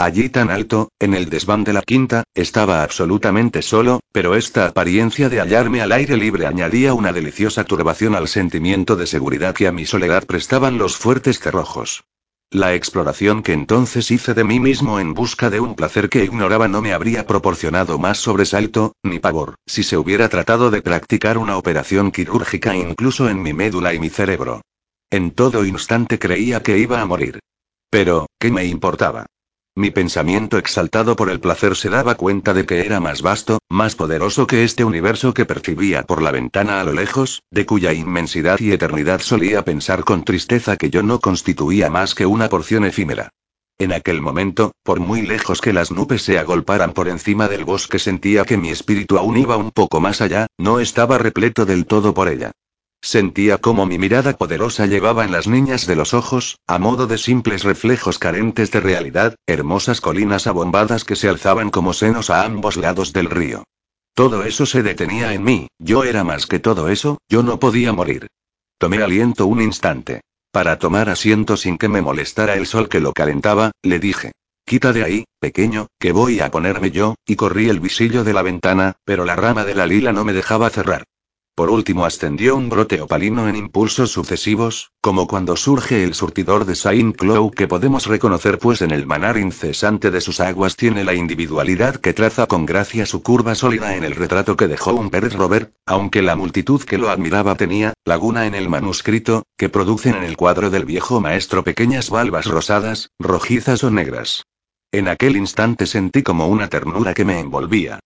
Allí 0.00 0.30
tan 0.30 0.50
alto, 0.50 0.88
en 0.98 1.12
el 1.12 1.28
desván 1.28 1.62
de 1.62 1.74
la 1.74 1.82
quinta, 1.82 2.24
estaba 2.34 2.82
absolutamente 2.82 3.60
solo, 3.60 4.00
pero 4.12 4.34
esta 4.34 4.66
apariencia 4.68 5.28
de 5.28 5.40
hallarme 5.40 5.82
al 5.82 5.92
aire 5.92 6.16
libre 6.16 6.46
añadía 6.46 6.94
una 6.94 7.12
deliciosa 7.12 7.64
turbación 7.64 8.14
al 8.14 8.26
sentimiento 8.26 8.96
de 8.96 9.06
seguridad 9.06 9.54
que 9.54 9.68
a 9.68 9.72
mi 9.72 9.84
soledad 9.84 10.24
prestaban 10.24 10.78
los 10.78 10.96
fuertes 10.96 11.38
cerrojos. 11.38 12.04
La 12.50 12.74
exploración 12.74 13.42
que 13.42 13.52
entonces 13.52 14.10
hice 14.10 14.32
de 14.32 14.42
mí 14.42 14.58
mismo 14.58 15.00
en 15.00 15.12
busca 15.12 15.50
de 15.50 15.60
un 15.60 15.74
placer 15.74 16.08
que 16.08 16.24
ignoraba 16.24 16.66
no 16.66 16.80
me 16.80 16.94
habría 16.94 17.26
proporcionado 17.26 17.98
más 17.98 18.16
sobresalto, 18.16 18.94
ni 19.02 19.18
pavor, 19.18 19.56
si 19.66 19.82
se 19.82 19.98
hubiera 19.98 20.30
tratado 20.30 20.70
de 20.70 20.80
practicar 20.80 21.36
una 21.36 21.58
operación 21.58 22.10
quirúrgica 22.10 22.74
incluso 22.74 23.28
en 23.28 23.42
mi 23.42 23.52
médula 23.52 23.92
y 23.92 23.98
mi 23.98 24.08
cerebro. 24.08 24.62
En 25.10 25.32
todo 25.32 25.66
instante 25.66 26.18
creía 26.18 26.62
que 26.62 26.78
iba 26.78 27.02
a 27.02 27.04
morir. 27.04 27.38
Pero, 27.90 28.28
¿qué 28.38 28.50
me 28.50 28.64
importaba? 28.64 29.26
Mi 29.76 29.92
pensamiento 29.92 30.58
exaltado 30.58 31.14
por 31.14 31.30
el 31.30 31.38
placer 31.38 31.76
se 31.76 31.88
daba 31.88 32.16
cuenta 32.16 32.52
de 32.52 32.66
que 32.66 32.80
era 32.84 32.98
más 32.98 33.22
vasto, 33.22 33.60
más 33.68 33.94
poderoso 33.94 34.46
que 34.46 34.64
este 34.64 34.84
universo 34.84 35.32
que 35.32 35.46
percibía 35.46 36.02
por 36.02 36.22
la 36.22 36.32
ventana 36.32 36.80
a 36.80 36.84
lo 36.84 36.92
lejos, 36.92 37.42
de 37.50 37.66
cuya 37.66 37.92
inmensidad 37.92 38.58
y 38.58 38.72
eternidad 38.72 39.20
solía 39.20 39.64
pensar 39.64 40.04
con 40.04 40.24
tristeza 40.24 40.76
que 40.76 40.90
yo 40.90 41.04
no 41.04 41.20
constituía 41.20 41.88
más 41.88 42.14
que 42.16 42.26
una 42.26 42.48
porción 42.48 42.84
efímera. 42.84 43.30
En 43.78 43.92
aquel 43.92 44.20
momento, 44.20 44.72
por 44.82 45.00
muy 45.00 45.22
lejos 45.22 45.60
que 45.60 45.72
las 45.72 45.90
nubes 45.90 46.22
se 46.22 46.38
agolparan 46.38 46.92
por 46.92 47.08
encima 47.08 47.48
del 47.48 47.64
bosque, 47.64 47.98
sentía 47.98 48.44
que 48.44 48.58
mi 48.58 48.70
espíritu 48.70 49.18
aún 49.18 49.38
iba 49.38 49.56
un 49.56 49.70
poco 49.70 50.00
más 50.00 50.20
allá, 50.20 50.48
no 50.58 50.80
estaba 50.80 51.16
repleto 51.16 51.64
del 51.64 51.86
todo 51.86 52.12
por 52.12 52.28
ella. 52.28 52.52
Sentía 53.02 53.56
como 53.58 53.86
mi 53.86 53.98
mirada 53.98 54.36
poderosa 54.36 54.86
llevaba 54.86 55.24
en 55.24 55.32
las 55.32 55.46
niñas 55.46 55.86
de 55.86 55.96
los 55.96 56.12
ojos, 56.12 56.58
a 56.66 56.78
modo 56.78 57.06
de 57.06 57.16
simples 57.16 57.64
reflejos 57.64 58.18
carentes 58.18 58.70
de 58.70 58.80
realidad, 58.80 59.36
hermosas 59.46 60.00
colinas 60.00 60.46
abombadas 60.46 61.04
que 61.04 61.16
se 61.16 61.28
alzaban 61.28 61.70
como 61.70 61.94
senos 61.94 62.28
a 62.28 62.44
ambos 62.44 62.76
lados 62.76 63.12
del 63.12 63.30
río. 63.30 63.64
Todo 64.14 64.44
eso 64.44 64.66
se 64.66 64.82
detenía 64.82 65.32
en 65.32 65.44
mí, 65.44 65.68
yo 65.78 66.04
era 66.04 66.24
más 66.24 66.46
que 66.46 66.58
todo 66.58 66.88
eso, 66.88 67.18
yo 67.28 67.42
no 67.42 67.58
podía 67.58 67.92
morir. 67.92 68.26
Tomé 68.76 69.02
aliento 69.02 69.46
un 69.46 69.62
instante. 69.62 70.20
Para 70.52 70.78
tomar 70.78 71.08
asiento 71.08 71.56
sin 71.56 71.78
que 71.78 71.88
me 71.88 72.02
molestara 72.02 72.54
el 72.54 72.66
sol 72.66 72.88
que 72.88 73.00
lo 73.00 73.12
calentaba, 73.12 73.70
le 73.82 73.98
dije. 73.98 74.32
Quita 74.66 74.92
de 74.92 75.04
ahí, 75.04 75.24
pequeño, 75.38 75.86
que 75.98 76.12
voy 76.12 76.40
a 76.40 76.50
ponerme 76.50 76.90
yo, 76.90 77.14
y 77.24 77.36
corrí 77.36 77.68
el 77.68 77.80
visillo 77.80 78.24
de 78.24 78.34
la 78.34 78.42
ventana, 78.42 78.96
pero 79.04 79.24
la 79.24 79.36
rama 79.36 79.64
de 79.64 79.74
la 79.74 79.86
lila 79.86 80.12
no 80.12 80.24
me 80.24 80.32
dejaba 80.32 80.68
cerrar. 80.70 81.04
Por 81.54 81.68
último 81.68 82.06
ascendió 82.06 82.56
un 82.56 82.70
brote 82.70 83.00
opalino 83.00 83.48
en 83.48 83.56
impulsos 83.56 84.10
sucesivos, 84.10 84.92
como 85.00 85.26
cuando 85.26 85.56
surge 85.56 86.04
el 86.04 86.14
surtidor 86.14 86.64
de 86.64 86.74
Saint 86.74 87.16
Cloud 87.16 87.52
que 87.52 87.68
podemos 87.68 88.06
reconocer 88.06 88.58
pues 88.58 88.80
en 88.82 88.90
el 88.90 89.06
manar 89.06 89.36
incesante 89.36 90.10
de 90.10 90.20
sus 90.20 90.40
aguas 90.40 90.76
tiene 90.76 91.04
la 91.04 91.14
individualidad 91.14 91.96
que 91.96 92.14
traza 92.14 92.46
con 92.46 92.64
gracia 92.64 93.04
su 93.04 93.22
curva 93.22 93.54
sólida 93.54 93.96
en 93.96 94.04
el 94.04 94.14
retrato 94.14 94.56
que 94.56 94.68
dejó 94.68 94.94
un 94.94 95.10
Pérez 95.10 95.34
Robert, 95.34 95.74
aunque 95.84 96.22
la 96.22 96.36
multitud 96.36 96.82
que 96.82 96.98
lo 96.98 97.10
admiraba 97.10 97.54
tenía, 97.56 97.92
laguna 98.04 98.46
en 98.46 98.54
el 98.54 98.68
manuscrito, 98.68 99.44
que 99.58 99.68
producen 99.68 100.14
en 100.14 100.24
el 100.24 100.36
cuadro 100.36 100.70
del 100.70 100.84
viejo 100.84 101.20
maestro 101.20 101.62
pequeñas 101.62 102.10
valvas 102.10 102.46
rosadas, 102.46 103.10
rojizas 103.18 103.84
o 103.84 103.90
negras. 103.90 104.44
En 104.92 105.08
aquel 105.08 105.36
instante 105.36 105.86
sentí 105.86 106.22
como 106.22 106.48
una 106.48 106.68
ternura 106.68 107.14
que 107.14 107.24
me 107.24 107.38
envolvía. 107.38 108.00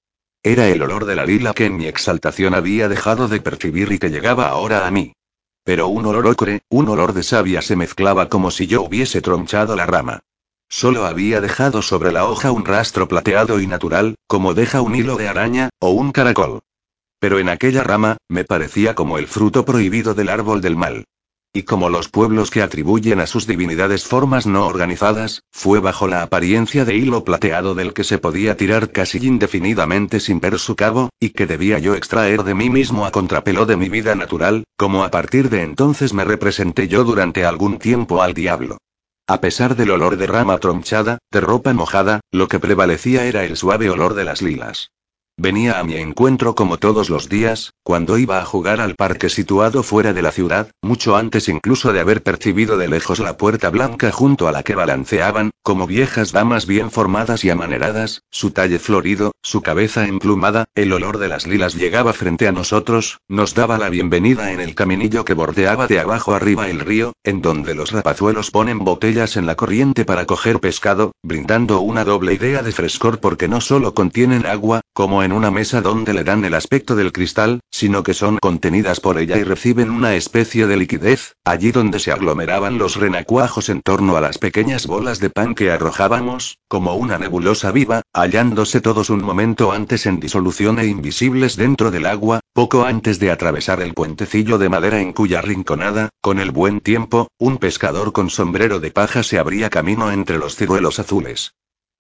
Era 0.47 0.69
el 0.69 0.83
olor 0.83 1.07
de 1.07 1.17
la 1.17 1.25
lila 1.25 1.55
que 1.55 1.65
en 1.65 1.79
mi 1.79 1.87
exaltación 1.87 2.53
había 2.55 2.87
dejado 2.87 3.29
de 3.29 3.41
percibir 3.41 3.91
y 3.93 3.99
que 3.99 4.11
llegaba 4.11 4.49
ahora 4.49 4.87
a 4.87 4.91
mí. 4.91 5.15
Pero 5.65 5.89
un 5.89 6.05
olor 6.05 6.27
ocre, 6.27 6.61
un 6.69 6.87
olor 6.91 7.15
de 7.15 7.23
savia 7.23 7.63
se 7.63 7.77
mezclaba 7.77 8.29
como 8.29 8.51
si 8.51 8.67
yo 8.67 8.83
hubiese 8.83 9.23
tronchado 9.23 9.75
la 9.75 9.87
rama. 9.87 10.21
Solo 10.69 11.07
había 11.07 11.41
dejado 11.41 11.81
sobre 11.81 12.13
la 12.13 12.27
hoja 12.27 12.53
un 12.53 12.67
rastro 12.67 13.09
plateado 13.09 13.59
y 13.59 13.67
natural, 13.67 14.17
como 14.27 14.53
deja 14.53 14.83
un 14.83 14.95
hilo 14.95 15.17
de 15.17 15.29
araña, 15.29 15.71
o 15.79 15.93
un 15.93 16.13
caracol. 16.13 16.61
Pero 17.19 17.39
en 17.39 17.49
aquella 17.49 17.83
rama, 17.83 18.19
me 18.29 18.45
parecía 18.45 18.95
como 18.95 19.17
el 19.17 19.27
fruto 19.27 19.65
prohibido 19.65 20.13
del 20.13 20.29
árbol 20.29 20.61
del 20.61 20.77
mal. 20.77 21.07
Y 21.57 21.63
como 21.63 21.89
los 21.89 22.09
pueblos 22.09 22.51
que 22.51 22.63
atribuyen 22.63 23.21
a 23.21 23.29
sus 23.29 23.47
divinidades 23.47 24.05
formas 24.05 24.45
no 24.45 24.67
organizadas, 24.67 25.45
fue 25.53 25.79
bajo 25.79 26.09
la 26.09 26.25
apariencia 26.25 26.85
de 26.85 26.97
hilo 26.97 27.23
plateado 27.23 27.77
del 27.77 27.93
que 27.93 28.03
se 28.03 28.19
podía 28.19 28.57
tirar 28.57 28.91
casi 28.91 29.25
indefinidamente 29.25 30.19
sin 30.19 30.41
ver 30.41 30.59
su 30.59 30.75
cabo, 30.75 31.11
y 31.21 31.31
que 31.31 31.47
debía 31.47 31.79
yo 31.79 31.95
extraer 31.95 32.43
de 32.43 32.55
mí 32.55 32.71
mismo 32.71 33.07
a 33.07 33.13
contrapelo 33.13 33.67
de 33.67 33.77
mi 33.77 33.89
vida 33.89 34.17
natural, 34.17 34.65
como 34.77 35.05
a 35.05 35.13
partir 35.13 35.49
de 35.49 35.63
entonces 35.63 36.13
me 36.13 36.25
representé 36.25 36.89
yo 36.89 37.05
durante 37.05 37.45
algún 37.45 37.79
tiempo 37.79 38.21
al 38.21 38.35
diablo. 38.35 38.79
A 39.29 39.41
pesar 39.41 39.77
del 39.77 39.93
olor 39.93 40.17
de 40.17 40.27
rama 40.27 40.59
tronchada, 40.59 41.19
de 41.31 41.41
ropa 41.41 41.73
mojada, 41.73 42.19
lo 42.33 42.49
que 42.49 42.59
prevalecía 42.59 43.27
era 43.27 43.45
el 43.45 43.57
suave 43.57 43.91
olor 43.91 44.15
de 44.15 44.25
las 44.25 44.43
lilas. 44.43 44.91
Venía 45.37 45.81
a 45.81 45.83
mi 45.83 45.97
encuentro 45.97 46.55
como 46.55 46.77
todos 46.79 47.11
los 47.11 47.29
días, 47.29 47.75
cuando 47.83 48.19
iba 48.19 48.39
a 48.39 48.45
jugar 48.45 48.81
al 48.81 48.95
parque 48.95 49.29
situado 49.29 49.83
fuera 49.83 50.13
de 50.13 50.23
la 50.23 50.31
ciudad, 50.31 50.71
mucho 50.81 51.17
antes 51.17 51.49
incluso 51.49 51.93
de 51.93 51.99
haber 51.99 52.23
percibido 52.23 52.79
de 52.79 52.87
lejos 52.87 53.19
la 53.19 53.37
puerta 53.37 53.69
blanca 53.69 54.13
junto 54.13 54.47
a 54.47 54.53
la 54.53 54.63
que 54.63 54.77
balanceaban, 54.77 55.51
como 55.65 55.89
viejas 55.89 56.31
damas 56.31 56.67
bien 56.67 56.93
formadas 56.93 57.45
y 57.45 57.51
amaneradas, 57.51 58.23
su 58.31 58.53
talle 58.53 58.79
florido, 58.79 59.33
su 59.43 59.61
cabeza 59.61 60.07
emplumada, 60.07 60.67
el 60.77 60.93
olor 60.93 61.19
de 61.19 61.27
las 61.27 61.49
lilas 61.49 61.75
llegaba 61.75 62.13
frente 62.13 62.47
a 62.47 62.53
nosotros, 62.53 63.19
nos 63.27 63.55
daba 63.55 63.77
la 63.77 63.89
bienvenida 63.89 64.53
en 64.53 64.61
el 64.61 64.77
caminillo 64.77 65.25
que 65.25 65.35
bordeaba 65.35 65.89
de 65.89 65.99
abajo 65.99 66.35
arriba 66.35 66.69
el 66.69 66.79
río, 66.79 67.13
en 67.25 67.43
donde 67.43 67.75
los 67.75 67.91
rapazuelos 67.91 68.53
ponen 68.53 68.79
botellas 68.79 69.37
en 69.37 69.47
la 69.47 69.57
corriente 69.57 70.05
para 70.05 70.27
coger 70.27 70.61
pescado, 70.61 71.11
brindando 71.25 71.81
una 71.81 72.05
doble 72.05 72.35
idea 72.35 72.63
de 72.63 72.71
frescor 72.71 73.19
porque 73.19 73.49
no 73.49 73.61
solo 73.61 73.95
contienen 73.95 74.47
agua, 74.47 74.81
como 74.93 75.24
en 75.25 75.33
una 75.33 75.51
mesa 75.51 75.81
donde 75.81 76.13
le 76.15 76.23
dan 76.23 76.45
el 76.45 76.55
aspecto 76.55 76.95
del 76.95 77.13
cristal, 77.13 77.61
sino 77.71 78.03
que 78.03 78.15
son 78.15 78.39
contenidas 78.39 79.01
por 79.01 79.19
ella 79.19 79.39
y 79.39 79.43
reciben 79.43 79.91
una 79.91 80.15
especie 80.15 80.67
de 80.67 80.77
liquidez, 80.77 81.35
allí 81.45 81.73
donde 81.73 81.99
se 81.99 82.13
aglomeraban 82.13 82.79
los 82.79 82.97
renacuajos 82.97 83.69
en 83.71 83.81
torno 83.81 84.17
a 84.17 84.21
las 84.21 84.39
pequeñas 84.39 84.87
bolas 84.87 85.21
de 85.21 85.31
pan 85.31 85.55
que 85.55 85.71
arrojábamos, 85.71 86.59
como 86.69 86.95
una 86.95 87.19
nebulosa 87.19 87.73
viva, 87.73 88.03
hallándose 88.13 88.81
todos 88.81 89.11
un 89.11 89.25
momento 89.25 89.73
antes 89.73 90.07
en 90.07 90.21
disolución 90.21 90.79
e 90.79 90.87
invisibles 90.87 91.57
dentro 91.57 91.91
del 91.91 92.07
agua, 92.07 92.41
poco 92.53 92.85
antes 92.85 93.19
de 93.19 93.31
atravesar 93.31 93.81
el 93.81 93.95
puentecillo 93.95 94.59
de 94.59 94.69
madera 94.69 95.01
en 95.01 95.13
cuya 95.13 95.41
rinconada, 95.41 96.11
con 96.21 96.39
el 96.39 96.51
buen 96.51 96.81
tiempo, 96.81 97.29
un 97.39 97.59
pescador 97.59 98.13
con 98.13 98.31
sombrero 98.31 98.79
de 98.79 98.91
paja 98.91 99.23
se 99.23 99.39
abría 99.39 99.71
camino 99.71 100.13
entre 100.13 100.39
los 100.39 100.55
ciruelos 100.55 100.99
azules. 100.99 101.55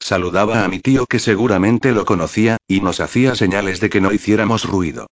Saludaba 0.04 0.62
a 0.62 0.68
mi 0.68 0.80
tío 0.80 1.06
que 1.06 1.18
seguramente 1.18 1.92
lo 1.92 2.04
conocía, 2.04 2.58
y 2.68 2.82
nos 2.82 3.00
hacía 3.00 3.34
señales 3.34 3.80
de 3.80 3.88
que 3.88 4.02
no 4.02 4.12
hiciéramos 4.12 4.64
ruido. 4.64 5.06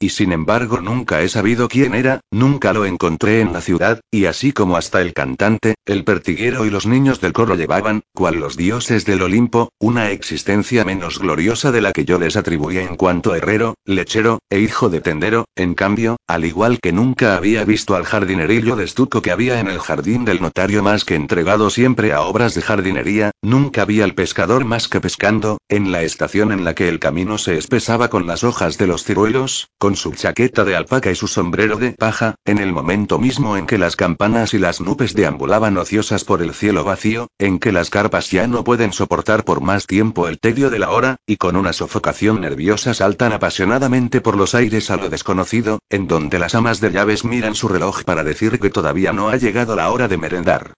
Y 0.00 0.10
sin 0.10 0.30
embargo 0.30 0.80
nunca 0.80 1.22
he 1.22 1.28
sabido 1.28 1.68
quién 1.68 1.94
era, 1.94 2.20
nunca 2.30 2.72
lo 2.72 2.84
encontré 2.84 3.40
en 3.40 3.52
la 3.52 3.60
ciudad, 3.60 4.00
y 4.12 4.26
así 4.26 4.52
como 4.52 4.76
hasta 4.76 5.02
el 5.02 5.12
cantante, 5.12 5.74
el 5.86 6.04
pertiguero 6.04 6.64
y 6.64 6.70
los 6.70 6.86
niños 6.86 7.20
del 7.20 7.32
coro 7.32 7.56
llevaban, 7.56 8.02
cual 8.14 8.36
los 8.36 8.56
dioses 8.56 9.04
del 9.04 9.22
Olimpo, 9.22 9.72
una 9.80 10.10
existencia 10.10 10.84
menos 10.84 11.18
gloriosa 11.18 11.72
de 11.72 11.80
la 11.80 11.92
que 11.92 12.04
yo 12.04 12.18
les 12.18 12.36
atribuía 12.36 12.82
en 12.82 12.96
cuanto 12.96 13.34
herrero, 13.34 13.74
lechero, 13.84 14.38
e 14.50 14.60
hijo 14.60 14.88
de 14.88 15.00
tendero, 15.00 15.46
en 15.56 15.74
cambio, 15.74 16.16
al 16.28 16.44
igual 16.44 16.78
que 16.80 16.92
nunca 16.92 17.36
había 17.36 17.64
visto 17.64 17.96
al 17.96 18.04
jardinerillo 18.04 18.76
de 18.76 18.84
estuco 18.84 19.20
que 19.20 19.32
había 19.32 19.58
en 19.58 19.66
el 19.66 19.80
jardín 19.80 20.24
del 20.24 20.40
notario 20.40 20.82
más 20.82 21.04
que 21.04 21.16
entregado 21.16 21.70
siempre 21.70 22.12
a 22.12 22.20
obras 22.20 22.54
de 22.54 22.62
jardinería, 22.62 23.32
nunca 23.42 23.84
vi 23.84 24.00
al 24.00 24.14
pescador 24.14 24.64
más 24.64 24.86
que 24.86 25.00
pescando, 25.00 25.58
en 25.68 25.90
la 25.90 26.02
estación 26.02 26.52
en 26.52 26.64
la 26.64 26.74
que 26.74 26.88
el 26.88 27.00
camino 27.00 27.36
se 27.36 27.58
espesaba 27.58 28.10
con 28.10 28.28
las 28.28 28.44
hojas 28.44 28.78
de 28.78 28.86
los 28.86 29.02
ciruelos, 29.02 29.68
con 29.78 29.87
su 29.96 30.12
chaqueta 30.12 30.64
de 30.64 30.76
alpaca 30.76 31.10
y 31.10 31.14
su 31.14 31.28
sombrero 31.28 31.76
de 31.76 31.92
paja, 31.92 32.34
en 32.44 32.58
el 32.58 32.72
momento 32.72 33.18
mismo 33.18 33.56
en 33.56 33.66
que 33.66 33.78
las 33.78 33.96
campanas 33.96 34.54
y 34.54 34.58
las 34.58 34.80
nubes 34.80 35.14
deambulaban 35.14 35.76
ociosas 35.76 36.24
por 36.24 36.42
el 36.42 36.54
cielo 36.54 36.84
vacío, 36.84 37.28
en 37.38 37.58
que 37.58 37.72
las 37.72 37.90
carpas 37.90 38.30
ya 38.30 38.46
no 38.46 38.64
pueden 38.64 38.92
soportar 38.92 39.44
por 39.44 39.60
más 39.60 39.86
tiempo 39.86 40.28
el 40.28 40.38
tedio 40.38 40.70
de 40.70 40.78
la 40.78 40.90
hora, 40.90 41.16
y 41.26 41.36
con 41.36 41.56
una 41.56 41.72
sofocación 41.72 42.40
nerviosa 42.40 42.94
saltan 42.94 43.32
apasionadamente 43.32 44.20
por 44.20 44.36
los 44.36 44.54
aires 44.54 44.90
a 44.90 44.96
lo 44.96 45.08
desconocido, 45.08 45.80
en 45.88 46.08
donde 46.08 46.38
las 46.38 46.54
amas 46.54 46.80
de 46.80 46.90
llaves 46.90 47.24
miran 47.24 47.54
su 47.54 47.68
reloj 47.68 48.04
para 48.04 48.24
decir 48.24 48.58
que 48.58 48.70
todavía 48.70 49.12
no 49.12 49.28
ha 49.28 49.36
llegado 49.36 49.76
la 49.76 49.90
hora 49.90 50.08
de 50.08 50.18
merendar. 50.18 50.74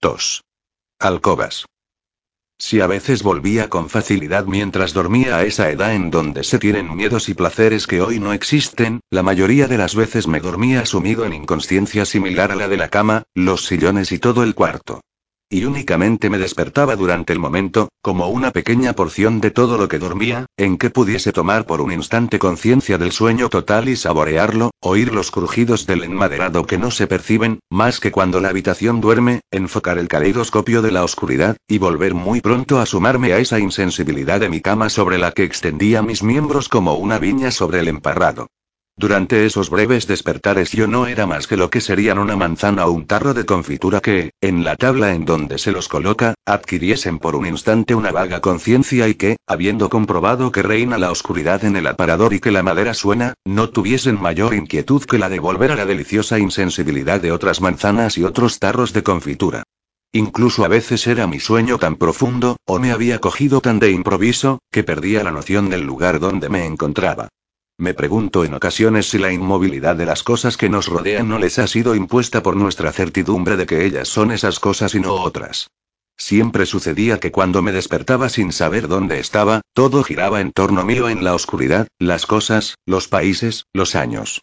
2. 0.00 0.42
Alcobas. 0.98 1.66
Si 2.62 2.78
a 2.82 2.86
veces 2.86 3.22
volvía 3.22 3.70
con 3.70 3.88
facilidad 3.88 4.44
mientras 4.44 4.92
dormía 4.92 5.38
a 5.38 5.44
esa 5.44 5.70
edad 5.70 5.94
en 5.94 6.10
donde 6.10 6.44
se 6.44 6.58
tienen 6.58 6.94
miedos 6.94 7.30
y 7.30 7.34
placeres 7.34 7.86
que 7.86 8.02
hoy 8.02 8.20
no 8.20 8.34
existen, 8.34 9.00
la 9.10 9.22
mayoría 9.22 9.66
de 9.66 9.78
las 9.78 9.94
veces 9.94 10.28
me 10.28 10.40
dormía 10.40 10.84
sumido 10.84 11.24
en 11.24 11.32
inconsciencia 11.32 12.04
similar 12.04 12.52
a 12.52 12.56
la 12.56 12.68
de 12.68 12.76
la 12.76 12.90
cama, 12.90 13.22
los 13.34 13.64
sillones 13.64 14.12
y 14.12 14.18
todo 14.18 14.44
el 14.44 14.54
cuarto. 14.54 15.00
Y 15.52 15.64
únicamente 15.64 16.30
me 16.30 16.38
despertaba 16.38 16.94
durante 16.94 17.32
el 17.32 17.40
momento, 17.40 17.88
como 18.02 18.28
una 18.28 18.52
pequeña 18.52 18.92
porción 18.92 19.40
de 19.40 19.50
todo 19.50 19.78
lo 19.78 19.88
que 19.88 19.98
dormía, 19.98 20.46
en 20.56 20.78
que 20.78 20.90
pudiese 20.90 21.32
tomar 21.32 21.66
por 21.66 21.80
un 21.80 21.90
instante 21.90 22.38
conciencia 22.38 22.98
del 22.98 23.10
sueño 23.10 23.48
total 23.48 23.88
y 23.88 23.96
saborearlo, 23.96 24.70
oír 24.80 25.12
los 25.12 25.32
crujidos 25.32 25.86
del 25.86 26.04
enmaderado 26.04 26.66
que 26.66 26.78
no 26.78 26.92
se 26.92 27.08
perciben, 27.08 27.58
más 27.68 27.98
que 27.98 28.12
cuando 28.12 28.40
la 28.40 28.50
habitación 28.50 29.00
duerme, 29.00 29.40
enfocar 29.50 29.98
el 29.98 30.06
caleidoscopio 30.06 30.82
de 30.82 30.92
la 30.92 31.02
oscuridad, 31.02 31.56
y 31.66 31.78
volver 31.78 32.14
muy 32.14 32.40
pronto 32.40 32.78
a 32.78 32.86
sumarme 32.86 33.32
a 33.32 33.38
esa 33.38 33.58
insensibilidad 33.58 34.38
de 34.38 34.50
mi 34.50 34.60
cama 34.60 34.88
sobre 34.88 35.18
la 35.18 35.32
que 35.32 35.42
extendía 35.42 36.00
mis 36.00 36.22
miembros 36.22 36.68
como 36.68 36.94
una 36.94 37.18
viña 37.18 37.50
sobre 37.50 37.80
el 37.80 37.88
emparrado. 37.88 38.46
Durante 38.96 39.46
esos 39.46 39.70
breves 39.70 40.06
despertares 40.06 40.72
yo 40.72 40.86
no 40.86 41.06
era 41.06 41.26
más 41.26 41.46
que 41.46 41.56
lo 41.56 41.70
que 41.70 41.80
serían 41.80 42.18
una 42.18 42.36
manzana 42.36 42.84
o 42.84 42.90
un 42.90 43.06
tarro 43.06 43.32
de 43.32 43.46
confitura 43.46 44.00
que, 44.00 44.32
en 44.42 44.62
la 44.62 44.76
tabla 44.76 45.14
en 45.14 45.24
donde 45.24 45.56
se 45.56 45.72
los 45.72 45.88
coloca, 45.88 46.34
adquiriesen 46.44 47.18
por 47.18 47.34
un 47.34 47.46
instante 47.46 47.94
una 47.94 48.12
vaga 48.12 48.40
conciencia 48.40 49.08
y 49.08 49.14
que, 49.14 49.36
habiendo 49.46 49.88
comprobado 49.88 50.52
que 50.52 50.62
reina 50.62 50.98
la 50.98 51.10
oscuridad 51.10 51.64
en 51.64 51.76
el 51.76 51.86
aparador 51.86 52.34
y 52.34 52.40
que 52.40 52.50
la 52.50 52.62
madera 52.62 52.92
suena, 52.92 53.32
no 53.46 53.70
tuviesen 53.70 54.20
mayor 54.20 54.52
inquietud 54.52 55.02
que 55.04 55.18
la 55.18 55.30
de 55.30 55.38
volver 55.38 55.72
a 55.72 55.76
la 55.76 55.86
deliciosa 55.86 56.38
insensibilidad 56.38 57.22
de 57.22 57.32
otras 57.32 57.62
manzanas 57.62 58.18
y 58.18 58.24
otros 58.24 58.58
tarros 58.58 58.92
de 58.92 59.02
confitura. 59.02 59.62
Incluso 60.12 60.64
a 60.64 60.68
veces 60.68 61.06
era 61.06 61.26
mi 61.26 61.40
sueño 61.40 61.78
tan 61.78 61.96
profundo, 61.96 62.56
o 62.66 62.78
me 62.78 62.92
había 62.92 63.18
cogido 63.18 63.60
tan 63.60 63.78
de 63.78 63.92
improviso, 63.92 64.58
que 64.70 64.82
perdía 64.82 65.22
la 65.22 65.30
noción 65.30 65.70
del 65.70 65.86
lugar 65.86 66.18
donde 66.18 66.48
me 66.48 66.66
encontraba. 66.66 67.28
Me 67.80 67.94
pregunto 67.94 68.44
en 68.44 68.52
ocasiones 68.52 69.08
si 69.08 69.16
la 69.16 69.32
inmovilidad 69.32 69.96
de 69.96 70.04
las 70.04 70.22
cosas 70.22 70.58
que 70.58 70.68
nos 70.68 70.86
rodean 70.86 71.30
no 71.30 71.38
les 71.38 71.58
ha 71.58 71.66
sido 71.66 71.94
impuesta 71.94 72.42
por 72.42 72.54
nuestra 72.54 72.92
certidumbre 72.92 73.56
de 73.56 73.64
que 73.64 73.86
ellas 73.86 74.06
son 74.06 74.32
esas 74.32 74.60
cosas 74.60 74.94
y 74.94 75.00
no 75.00 75.14
otras. 75.14 75.70
Siempre 76.14 76.66
sucedía 76.66 77.20
que 77.20 77.32
cuando 77.32 77.62
me 77.62 77.72
despertaba 77.72 78.28
sin 78.28 78.52
saber 78.52 78.86
dónde 78.86 79.18
estaba, 79.18 79.62
todo 79.72 80.04
giraba 80.04 80.42
en 80.42 80.52
torno 80.52 80.84
mío 80.84 81.08
en 81.08 81.24
la 81.24 81.34
oscuridad, 81.34 81.88
las 81.98 82.26
cosas, 82.26 82.74
los 82.84 83.08
países, 83.08 83.64
los 83.72 83.94
años. 83.94 84.42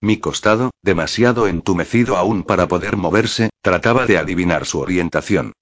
Mi 0.00 0.16
costado, 0.16 0.72
demasiado 0.82 1.46
entumecido 1.46 2.16
aún 2.16 2.42
para 2.42 2.66
poder 2.66 2.96
moverse, 2.96 3.50
trataba 3.62 4.06
de 4.06 4.18
adivinar 4.18 4.66
su 4.66 4.80
orientación. 4.80 5.52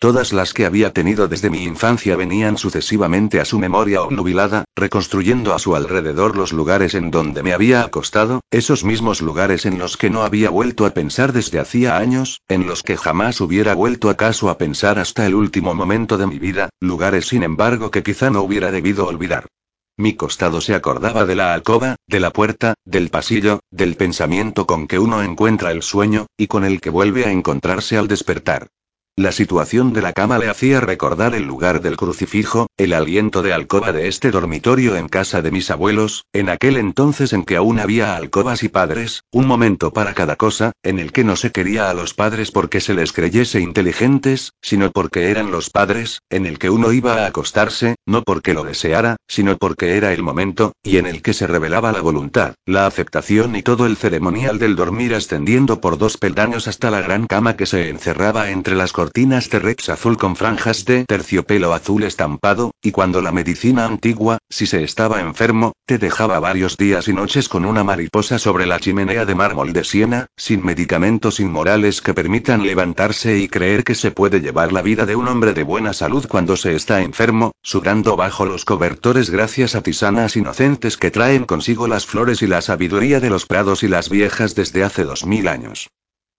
Todas 0.00 0.32
las 0.32 0.54
que 0.54 0.64
había 0.64 0.92
tenido 0.92 1.26
desde 1.26 1.50
mi 1.50 1.64
infancia 1.64 2.14
venían 2.14 2.56
sucesivamente 2.56 3.40
a 3.40 3.44
su 3.44 3.58
memoria 3.58 4.02
obnubilada, 4.02 4.62
reconstruyendo 4.76 5.54
a 5.54 5.58
su 5.58 5.74
alrededor 5.74 6.36
los 6.36 6.52
lugares 6.52 6.94
en 6.94 7.10
donde 7.10 7.42
me 7.42 7.52
había 7.52 7.82
acostado, 7.82 8.42
esos 8.52 8.84
mismos 8.84 9.20
lugares 9.20 9.66
en 9.66 9.76
los 9.76 9.96
que 9.96 10.08
no 10.08 10.22
había 10.22 10.50
vuelto 10.50 10.86
a 10.86 10.90
pensar 10.90 11.32
desde 11.32 11.58
hacía 11.58 11.96
años, 11.96 12.42
en 12.46 12.68
los 12.68 12.84
que 12.84 12.96
jamás 12.96 13.40
hubiera 13.40 13.74
vuelto 13.74 14.08
acaso 14.08 14.50
a 14.50 14.56
pensar 14.56 15.00
hasta 15.00 15.26
el 15.26 15.34
último 15.34 15.74
momento 15.74 16.16
de 16.16 16.28
mi 16.28 16.38
vida, 16.38 16.70
lugares 16.78 17.26
sin 17.26 17.42
embargo 17.42 17.90
que 17.90 18.04
quizá 18.04 18.30
no 18.30 18.42
hubiera 18.42 18.70
debido 18.70 19.04
olvidar. 19.04 19.48
Mi 19.96 20.14
costado 20.14 20.60
se 20.60 20.76
acordaba 20.76 21.24
de 21.24 21.34
la 21.34 21.52
alcoba, 21.52 21.96
de 22.06 22.20
la 22.20 22.30
puerta, 22.30 22.74
del 22.84 23.10
pasillo, 23.10 23.58
del 23.72 23.96
pensamiento 23.96 24.64
con 24.64 24.86
que 24.86 25.00
uno 25.00 25.24
encuentra 25.24 25.72
el 25.72 25.82
sueño, 25.82 26.28
y 26.36 26.46
con 26.46 26.64
el 26.64 26.80
que 26.80 26.90
vuelve 26.90 27.24
a 27.24 27.32
encontrarse 27.32 27.98
al 27.98 28.06
despertar. 28.06 28.68
La 29.18 29.32
situación 29.32 29.92
de 29.92 30.00
la 30.00 30.12
cama 30.12 30.38
le 30.38 30.48
hacía 30.48 30.78
recordar 30.78 31.34
el 31.34 31.42
lugar 31.42 31.80
del 31.80 31.96
crucifijo, 31.96 32.68
el 32.76 32.92
aliento 32.92 33.42
de 33.42 33.52
alcoba 33.52 33.90
de 33.90 34.06
este 34.06 34.30
dormitorio 34.30 34.94
en 34.94 35.08
casa 35.08 35.42
de 35.42 35.50
mis 35.50 35.72
abuelos, 35.72 36.26
en 36.32 36.48
aquel 36.48 36.76
entonces 36.76 37.32
en 37.32 37.42
que 37.42 37.56
aún 37.56 37.80
había 37.80 38.14
alcobas 38.14 38.62
y 38.62 38.68
padres, 38.68 39.24
un 39.32 39.48
momento 39.48 39.92
para 39.92 40.14
cada 40.14 40.36
cosa, 40.36 40.70
en 40.84 41.00
el 41.00 41.10
que 41.10 41.24
no 41.24 41.34
se 41.34 41.50
quería 41.50 41.90
a 41.90 41.94
los 41.94 42.14
padres 42.14 42.52
porque 42.52 42.80
se 42.80 42.94
les 42.94 43.12
creyese 43.12 43.58
inteligentes, 43.58 44.52
sino 44.62 44.92
porque 44.92 45.32
eran 45.32 45.50
los 45.50 45.70
padres, 45.70 46.20
en 46.30 46.46
el 46.46 46.60
que 46.60 46.70
uno 46.70 46.92
iba 46.92 47.14
a 47.14 47.26
acostarse, 47.26 47.96
no 48.06 48.22
porque 48.22 48.54
lo 48.54 48.62
deseara, 48.62 49.16
sino 49.26 49.56
porque 49.56 49.96
era 49.96 50.12
el 50.12 50.22
momento, 50.22 50.74
y 50.84 50.98
en 50.98 51.08
el 51.08 51.22
que 51.22 51.34
se 51.34 51.48
revelaba 51.48 51.90
la 51.90 52.02
voluntad, 52.02 52.54
la 52.66 52.86
aceptación 52.86 53.56
y 53.56 53.64
todo 53.64 53.86
el 53.86 53.96
ceremonial 53.96 54.60
del 54.60 54.76
dormir 54.76 55.16
ascendiendo 55.16 55.80
por 55.80 55.98
dos 55.98 56.18
peldaños 56.18 56.68
hasta 56.68 56.92
la 56.92 57.00
gran 57.00 57.26
cama 57.26 57.56
que 57.56 57.66
se 57.66 57.88
encerraba 57.88 58.50
entre 58.50 58.76
las 58.76 58.92
cortinas 59.08 59.48
de 59.48 59.76
azul 59.88 60.18
con 60.18 60.36
franjas 60.36 60.84
de 60.84 61.06
terciopelo 61.06 61.72
azul 61.72 62.02
estampado, 62.02 62.72
y 62.82 62.90
cuando 62.90 63.22
la 63.22 63.32
medicina 63.32 63.86
antigua, 63.86 64.36
si 64.50 64.66
se 64.66 64.84
estaba 64.84 65.22
enfermo, 65.22 65.72
te 65.86 65.96
dejaba 65.96 66.38
varios 66.40 66.76
días 66.76 67.08
y 67.08 67.14
noches 67.14 67.48
con 67.48 67.64
una 67.64 67.82
mariposa 67.82 68.38
sobre 68.38 68.66
la 68.66 68.78
chimenea 68.78 69.24
de 69.24 69.34
mármol 69.34 69.72
de 69.72 69.84
Siena, 69.84 70.26
sin 70.36 70.62
medicamentos 70.62 71.40
inmorales 71.40 72.02
que 72.02 72.12
permitan 72.12 72.66
levantarse 72.66 73.38
y 73.38 73.48
creer 73.48 73.82
que 73.82 73.94
se 73.94 74.10
puede 74.10 74.42
llevar 74.42 74.74
la 74.74 74.82
vida 74.82 75.06
de 75.06 75.16
un 75.16 75.26
hombre 75.26 75.54
de 75.54 75.62
buena 75.62 75.94
salud 75.94 76.26
cuando 76.28 76.58
se 76.58 76.76
está 76.76 77.00
enfermo, 77.00 77.52
sudando 77.62 78.14
bajo 78.14 78.44
los 78.44 78.66
cobertores 78.66 79.30
gracias 79.30 79.74
a 79.74 79.82
tisanas 79.82 80.36
inocentes 80.36 80.98
que 80.98 81.10
traen 81.10 81.46
consigo 81.46 81.88
las 81.88 82.04
flores 82.04 82.42
y 82.42 82.46
la 82.46 82.60
sabiduría 82.60 83.20
de 83.20 83.30
los 83.30 83.46
prados 83.46 83.82
y 83.82 83.88
las 83.88 84.10
viejas 84.10 84.54
desde 84.54 84.84
hace 84.84 85.04
dos 85.04 85.24
mil 85.24 85.48
años. 85.48 85.88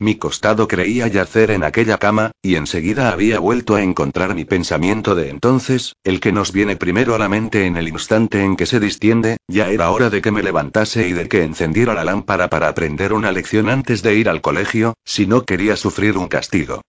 Mi 0.01 0.15
costado 0.15 0.69
creía 0.69 1.07
yacer 1.07 1.51
en 1.51 1.65
aquella 1.65 1.97
cama, 1.97 2.31
y 2.41 2.55
enseguida 2.55 3.12
había 3.12 3.39
vuelto 3.39 3.75
a 3.75 3.83
encontrar 3.83 4.33
mi 4.33 4.45
pensamiento 4.45 5.13
de 5.13 5.29
entonces, 5.29 5.97
el 6.05 6.21
que 6.21 6.31
nos 6.31 6.53
viene 6.53 6.77
primero 6.77 7.15
a 7.15 7.19
la 7.19 7.27
mente 7.27 7.65
en 7.65 7.75
el 7.75 7.89
instante 7.89 8.41
en 8.41 8.55
que 8.55 8.65
se 8.65 8.79
distiende, 8.79 9.39
ya 9.49 9.67
era 9.67 9.91
hora 9.91 10.09
de 10.09 10.21
que 10.21 10.31
me 10.31 10.41
levantase 10.41 11.05
y 11.09 11.12
de 11.12 11.27
que 11.27 11.43
encendiera 11.43 11.93
la 11.93 12.05
lámpara 12.05 12.49
para 12.49 12.69
aprender 12.69 13.12
una 13.12 13.33
lección 13.33 13.67
antes 13.67 14.01
de 14.01 14.15
ir 14.15 14.29
al 14.29 14.39
colegio, 14.39 14.93
si 15.03 15.27
no 15.27 15.43
quería 15.43 15.75
sufrir 15.75 16.17
un 16.17 16.29
castigo. 16.29 16.81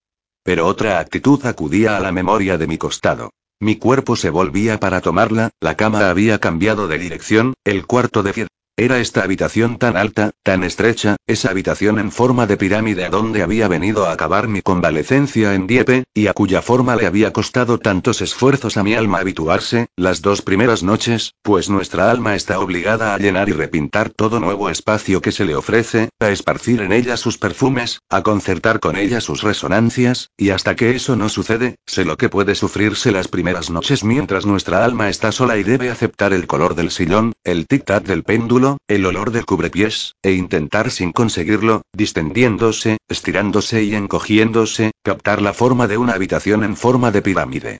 Pero 0.45 0.69
otra 0.69 1.01
actitud 1.01 1.45
acudía 1.47 1.97
a 1.97 2.01
la 2.01 2.13
memoria 2.13 2.59
de 2.59 2.69
mi 2.69 2.79
costado. 2.79 3.31
Mi 3.59 3.75
cuerpo 3.75 4.15
se 4.15 4.31
volvía 4.31 4.79
para 4.79 5.01
tomarla, 5.01 5.51
la 5.61 5.77
cama 5.77 6.11
había 6.11 6.39
cambiado 6.39 6.87
de 6.87 6.99
dirección, 6.99 7.55
el 7.65 7.87
cuarto 7.89 8.23
de 8.23 8.33
era 8.77 8.99
esta 8.99 9.23
habitación 9.23 9.79
tan 9.79 9.97
alta, 9.97 10.31
tan 10.43 10.65
estrecha, 10.65 11.17
esa 11.27 11.51
habitación 11.51 11.99
en 11.99 12.11
forma 12.11 12.47
de 12.47 12.57
pirámide 12.57 13.05
a 13.05 13.11
donde 13.11 13.43
había 13.43 13.69
venido 13.69 14.07
a 14.07 14.13
acabar 14.13 14.49
mi 14.49 14.63
convalecencia 14.63 15.55
en 15.55 15.67
Dieppe, 15.67 16.05
y 16.15 16.29
a 16.29 16.33
cuya 16.33 16.63
forma 16.63 16.97
le 16.97 17.07
había 17.07 17.33
costado 17.33 17.79
tantos 17.79 18.23
esfuerzos 18.23 18.77
a 18.77 18.83
mi 18.83 18.95
alma 18.95 19.19
habituarse, 19.19 19.89
las 19.97 20.23
dos 20.23 20.43
primeras 20.43 20.83
noches, 20.83 21.35
pues 21.43 21.69
nuestra 21.69 22.11
alma 22.11 22.35
está 22.35 22.59
obligada 22.61 23.15
a 23.15 23.19
llenar 23.19 23.49
y 23.49 23.53
repintar 23.53 24.11
todo 24.11 24.41
nuevo 24.41 24.71
espacio 24.71 25.21
que 25.21 25.33
se 25.33 25.45
le 25.45 25.55
ofrece, 25.55 26.09
a 26.19 26.31
esparcir 26.31 26.81
en 26.81 26.93
ella 26.93 27.17
sus 27.17 27.39
perfumes, 27.39 28.01
a 28.09 28.23
concertar 28.23 28.81
con 28.81 28.97
ella 28.97 29.21
sus 29.21 29.43
resonancias, 29.43 30.31
y 30.37 30.51
hasta 30.51 30.77
que 30.77 30.95
eso 30.95 31.17
no 31.17 31.29
sucede, 31.29 31.77
sé 31.87 32.05
lo 32.05 32.17
que 32.17 32.29
puede 32.29 32.55
sufrirse 32.55 33.13
las 33.13 33.29
primeras 33.29 33.71
noches 33.71 34.05
mientras 34.05 34.47
nuestra 34.47 34.85
alma 34.85 35.09
está 35.09 35.33
sola 35.33 35.59
y 35.59 35.65
debe 35.65 35.91
aceptar 35.91 36.33
el 36.33 36.47
color 36.47 36.75
del 36.75 36.91
sillón, 36.91 37.33
el 37.45 37.67
tic-tac 37.67 38.05
del 38.05 38.23
péndulo, 38.23 38.60
el 38.89 39.07
olor 39.07 39.31
del 39.31 39.47
cubrepiés, 39.47 40.15
e 40.23 40.33
intentar 40.33 40.91
sin 40.91 41.13
conseguirlo, 41.13 41.83
distendiéndose, 41.93 42.99
estirándose 43.09 43.83
y 43.83 43.95
encogiéndose, 43.95 44.93
captar 45.03 45.43
la 45.43 45.53
forma 45.53 45.87
de 45.87 45.97
una 45.97 46.15
habitación 46.15 46.65
en 46.65 46.77
forma 46.77 47.11
de 47.11 47.23
pirámide. 47.23 47.79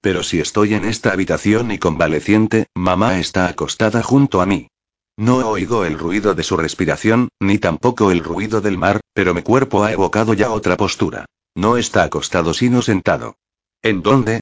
Pero 0.00 0.22
si 0.22 0.40
estoy 0.40 0.74
en 0.74 0.84
esta 0.84 1.12
habitación 1.12 1.70
y 1.70 1.78
convaleciente, 1.78 2.66
mamá 2.74 3.18
está 3.18 3.46
acostada 3.46 4.02
junto 4.02 4.40
a 4.40 4.46
mí. 4.46 4.68
No 5.16 5.36
oigo 5.48 5.84
el 5.84 5.98
ruido 5.98 6.34
de 6.34 6.42
su 6.42 6.56
respiración, 6.56 7.28
ni 7.40 7.58
tampoco 7.58 8.10
el 8.10 8.24
ruido 8.24 8.60
del 8.60 8.78
mar, 8.78 9.00
pero 9.14 9.34
mi 9.34 9.42
cuerpo 9.42 9.84
ha 9.84 9.92
evocado 9.92 10.34
ya 10.34 10.50
otra 10.50 10.76
postura. 10.76 11.26
No 11.54 11.76
está 11.76 12.02
acostado 12.04 12.54
sino 12.54 12.82
sentado. 12.82 13.36
¿En 13.82 14.02
dónde? 14.02 14.40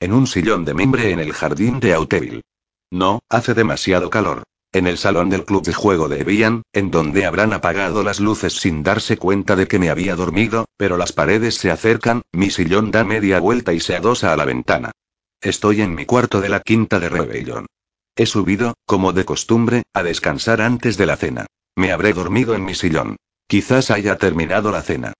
En 0.00 0.12
un 0.12 0.26
sillón 0.26 0.64
de 0.64 0.74
mimbre 0.74 1.10
en 1.10 1.20
el 1.20 1.32
jardín 1.32 1.80
de 1.80 1.94
Auteville. 1.94 2.42
No, 2.90 3.20
hace 3.28 3.54
demasiado 3.54 4.08
calor. 4.08 4.44
En 4.74 4.88
el 4.88 4.98
salón 4.98 5.30
del 5.30 5.44
club 5.44 5.62
de 5.62 5.72
juego 5.72 6.08
de 6.08 6.22
Evian, 6.22 6.64
en 6.72 6.90
donde 6.90 7.26
habrán 7.26 7.52
apagado 7.52 8.02
las 8.02 8.18
luces 8.18 8.54
sin 8.54 8.82
darse 8.82 9.16
cuenta 9.16 9.54
de 9.54 9.68
que 9.68 9.78
me 9.78 9.88
había 9.88 10.16
dormido, 10.16 10.66
pero 10.76 10.96
las 10.96 11.12
paredes 11.12 11.54
se 11.54 11.70
acercan, 11.70 12.22
mi 12.32 12.50
sillón 12.50 12.90
da 12.90 13.04
media 13.04 13.38
vuelta 13.38 13.72
y 13.72 13.78
se 13.78 13.94
adosa 13.94 14.32
a 14.32 14.36
la 14.36 14.44
ventana. 14.44 14.90
Estoy 15.40 15.80
en 15.80 15.94
mi 15.94 16.06
cuarto 16.06 16.40
de 16.40 16.48
la 16.48 16.58
quinta 16.58 16.98
de 16.98 17.08
Rebellion. 17.08 17.66
He 18.16 18.26
subido, 18.26 18.74
como 18.84 19.12
de 19.12 19.24
costumbre, 19.24 19.84
a 19.92 20.02
descansar 20.02 20.60
antes 20.60 20.96
de 20.96 21.06
la 21.06 21.16
cena. 21.16 21.46
Me 21.76 21.92
habré 21.92 22.12
dormido 22.12 22.56
en 22.56 22.64
mi 22.64 22.74
sillón. 22.74 23.14
Quizás 23.46 23.92
haya 23.92 24.18
terminado 24.18 24.72
la 24.72 24.82
cena. 24.82 25.12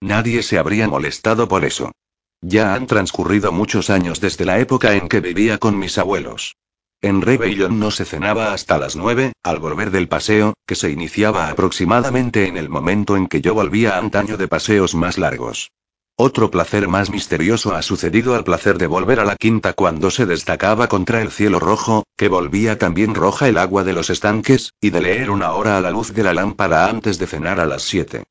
Nadie 0.00 0.42
se 0.42 0.56
habría 0.56 0.88
molestado 0.88 1.48
por 1.48 1.66
eso. 1.66 1.92
Ya 2.40 2.72
han 2.72 2.86
transcurrido 2.86 3.52
muchos 3.52 3.90
años 3.90 4.22
desde 4.22 4.46
la 4.46 4.58
época 4.58 4.94
en 4.94 5.10
que 5.10 5.20
vivía 5.20 5.58
con 5.58 5.78
mis 5.78 5.98
abuelos. 5.98 6.54
En 7.04 7.20
Rebellion 7.20 7.80
no 7.80 7.90
se 7.90 8.04
cenaba 8.04 8.52
hasta 8.52 8.78
las 8.78 8.94
nueve, 8.94 9.32
al 9.42 9.58
volver 9.58 9.90
del 9.90 10.06
paseo, 10.06 10.54
que 10.68 10.76
se 10.76 10.88
iniciaba 10.90 11.48
aproximadamente 11.48 12.46
en 12.46 12.56
el 12.56 12.68
momento 12.68 13.16
en 13.16 13.26
que 13.26 13.40
yo 13.40 13.54
volvía 13.54 13.98
antaño 13.98 14.36
de 14.36 14.46
paseos 14.46 14.94
más 14.94 15.18
largos. 15.18 15.72
Otro 16.16 16.52
placer 16.52 16.86
más 16.86 17.10
misterioso 17.10 17.74
ha 17.74 17.82
sucedido 17.82 18.36
al 18.36 18.44
placer 18.44 18.78
de 18.78 18.86
volver 18.86 19.18
a 19.18 19.24
la 19.24 19.34
quinta 19.34 19.72
cuando 19.72 20.12
se 20.12 20.26
destacaba 20.26 20.86
contra 20.86 21.22
el 21.22 21.32
cielo 21.32 21.58
rojo, 21.58 22.04
que 22.16 22.28
volvía 22.28 22.78
también 22.78 23.16
roja 23.16 23.48
el 23.48 23.58
agua 23.58 23.82
de 23.82 23.94
los 23.94 24.08
estanques, 24.08 24.70
y 24.80 24.90
de 24.90 25.00
leer 25.00 25.30
una 25.30 25.54
hora 25.54 25.78
a 25.78 25.80
la 25.80 25.90
luz 25.90 26.14
de 26.14 26.22
la 26.22 26.34
lámpara 26.34 26.86
antes 26.86 27.18
de 27.18 27.26
cenar 27.26 27.58
a 27.58 27.66
las 27.66 27.82
siete. 27.82 28.22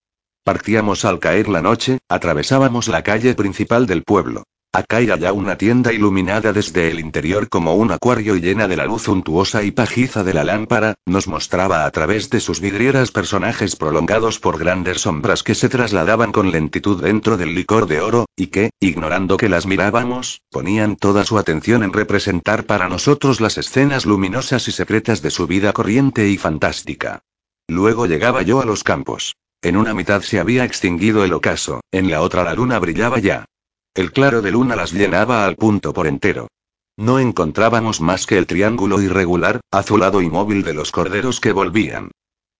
Partíamos 0.46 1.04
al 1.04 1.20
caer 1.20 1.50
la 1.50 1.62
noche, 1.62 2.00
atravesábamos 2.08 2.88
la 2.88 3.04
calle 3.04 3.36
principal 3.36 3.86
del 3.86 4.04
pueblo. 4.04 4.44
Acá 4.74 5.02
y 5.02 5.10
allá 5.10 5.34
una 5.34 5.58
tienda 5.58 5.92
iluminada 5.92 6.54
desde 6.54 6.90
el 6.90 7.02
interior 7.02 7.50
como 7.50 7.76
un 7.76 7.92
acuario 7.92 8.38
y 8.38 8.40
llena 8.40 8.70
de 8.70 8.78
la 8.78 8.86
luz 8.86 9.10
untuosa 9.10 9.64
y 9.64 9.72
pajiza 9.72 10.24
de 10.24 10.34
la 10.34 10.46
lámpara, 10.46 10.96
nos 11.06 11.28
mostraba 11.28 11.84
a 11.84 11.92
través 11.92 12.30
de 12.30 12.40
sus 12.40 12.62
vidrieras 12.62 13.12
personajes 13.12 13.76
prolongados 13.76 14.40
por 14.40 14.58
grandes 14.58 15.02
sombras 15.02 15.44
que 15.44 15.56
se 15.56 15.68
trasladaban 15.68 16.32
con 16.32 16.52
lentitud 16.52 17.04
dentro 17.04 17.36
del 17.36 17.54
licor 17.54 17.86
de 17.86 18.00
oro, 18.00 18.28
y 18.38 18.48
que, 18.48 18.70
ignorando 18.80 19.36
que 19.36 19.50
las 19.50 19.66
mirábamos, 19.66 20.40
ponían 20.50 20.96
toda 20.96 21.26
su 21.26 21.38
atención 21.38 21.84
en 21.84 21.92
representar 21.92 22.66
para 22.66 22.88
nosotros 22.88 23.42
las 23.42 23.58
escenas 23.58 24.06
luminosas 24.06 24.70
y 24.70 24.72
secretas 24.72 25.22
de 25.22 25.32
su 25.32 25.48
vida 25.48 25.74
corriente 25.74 26.30
y 26.30 26.38
fantástica. 26.38 27.24
Luego 27.68 28.06
llegaba 28.06 28.42
yo 28.42 28.62
a 28.62 28.66
los 28.66 28.86
campos. 28.86 29.36
En 29.62 29.76
una 29.76 29.94
mitad 29.94 30.22
se 30.22 30.40
había 30.40 30.64
extinguido 30.64 31.26
el 31.26 31.34
ocaso, 31.34 31.82
en 31.92 32.10
la 32.10 32.22
otra 32.22 32.46
la 32.46 32.54
luna 32.54 32.80
brillaba 32.80 33.20
ya. 33.20 33.46
El 33.94 34.14
claro 34.14 34.42
de 34.42 34.52
luna 34.52 34.78
las 34.78 34.94
llenaba 34.94 35.44
al 35.46 35.58
punto 35.58 35.92
por 35.92 36.08
entero. 36.08 36.48
No 36.96 37.20
encontrábamos 37.20 38.00
más 38.00 38.26
que 38.26 38.38
el 38.38 38.48
triángulo 38.48 39.02
irregular, 39.02 39.60
azulado 39.70 40.22
y 40.22 40.30
móvil 40.30 40.64
de 40.64 40.74
los 40.74 40.94
corderos 40.94 41.42
que 41.42 41.52
volvían. 41.52 42.12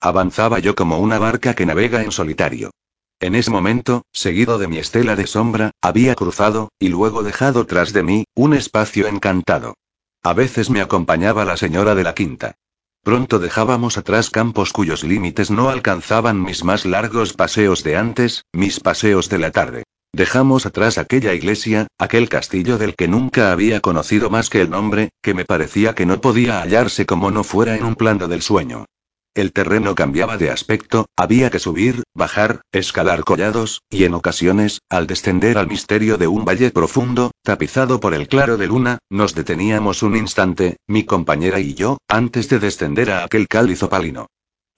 Avanzaba 0.02 0.60
yo 0.60 0.76
como 0.76 1.00
una 1.00 1.20
barca 1.20 1.54
que 1.54 1.66
navega 1.66 2.04
en 2.04 2.12
solitario. 2.12 2.72
En 3.22 3.36
ese 3.36 3.50
momento, 3.50 4.04
seguido 4.12 4.58
de 4.58 4.68
mi 4.68 4.78
estela 4.78 5.16
de 5.16 5.26
sombra, 5.26 5.72
había 5.82 6.16
cruzado, 6.16 6.70
y 6.80 6.90
luego 6.90 7.24
dejado 7.24 7.66
tras 7.66 7.94
de 7.94 8.04
mí, 8.04 8.26
un 8.36 8.54
espacio 8.54 9.08
encantado. 9.08 9.76
A 10.24 10.34
veces 10.34 10.70
me 10.70 10.82
acompañaba 10.82 11.46
la 11.46 11.56
señora 11.56 11.96
de 11.96 12.04
la 12.04 12.14
quinta. 12.14 12.56
Pronto 13.04 13.40
dejábamos 13.40 13.98
atrás 13.98 14.32
campos 14.32 14.74
cuyos 14.74 15.06
límites 15.06 15.50
no 15.50 15.70
alcanzaban 15.70 16.42
mis 16.42 16.66
más 16.66 16.86
largos 16.86 17.32
paseos 17.32 17.86
de 17.86 17.96
antes, 17.96 18.44
mis 18.52 18.82
paseos 18.82 19.30
de 19.30 19.38
la 19.38 19.52
tarde. 19.52 19.84
Dejamos 20.14 20.66
atrás 20.66 20.98
aquella 20.98 21.34
iglesia, 21.34 21.88
aquel 21.98 22.28
castillo 22.28 22.78
del 22.78 22.96
que 22.96 23.08
nunca 23.08 23.54
había 23.54 23.80
conocido 23.80 24.30
más 24.30 24.50
que 24.50 24.62
el 24.62 24.70
nombre, 24.70 25.10
que 25.22 25.34
me 25.34 25.46
parecía 25.46 25.96
que 25.96 26.06
no 26.06 26.20
podía 26.20 26.62
hallarse 26.62 27.06
como 27.06 27.32
no 27.32 27.46
fuera 27.46 27.78
en 27.78 27.86
un 27.86 27.96
plano 27.96 28.28
del 28.28 28.42
sueño. 28.42 28.86
El 29.34 29.54
terreno 29.54 29.96
cambiaba 29.96 30.38
de 30.38 30.52
aspecto, 30.52 31.06
había 31.16 31.50
que 31.50 31.60
subir, 31.60 32.04
bajar, 32.14 32.60
escalar 32.74 33.24
collados, 33.24 33.84
y 33.90 34.04
en 34.04 34.14
ocasiones, 34.14 34.82
al 34.90 35.08
descender 35.08 35.58
al 35.58 35.70
misterio 35.70 36.18
de 36.18 36.28
un 36.28 36.44
valle 36.44 36.72
profundo, 36.72 37.32
tapizado 37.42 38.02
por 38.02 38.14
el 38.14 38.28
claro 38.28 38.58
de 38.58 38.68
luna, 38.68 38.98
nos 39.10 39.34
deteníamos 39.34 40.04
un 40.04 40.18
instante, 40.18 40.76
mi 40.88 41.06
compañera 41.06 41.62
y 41.62 41.74
yo, 41.74 41.98
antes 42.10 42.50
de 42.50 42.60
descender 42.60 43.12
a 43.12 43.24
aquel 43.24 43.48
cáliz 43.48 43.82
opalino. 43.82 44.28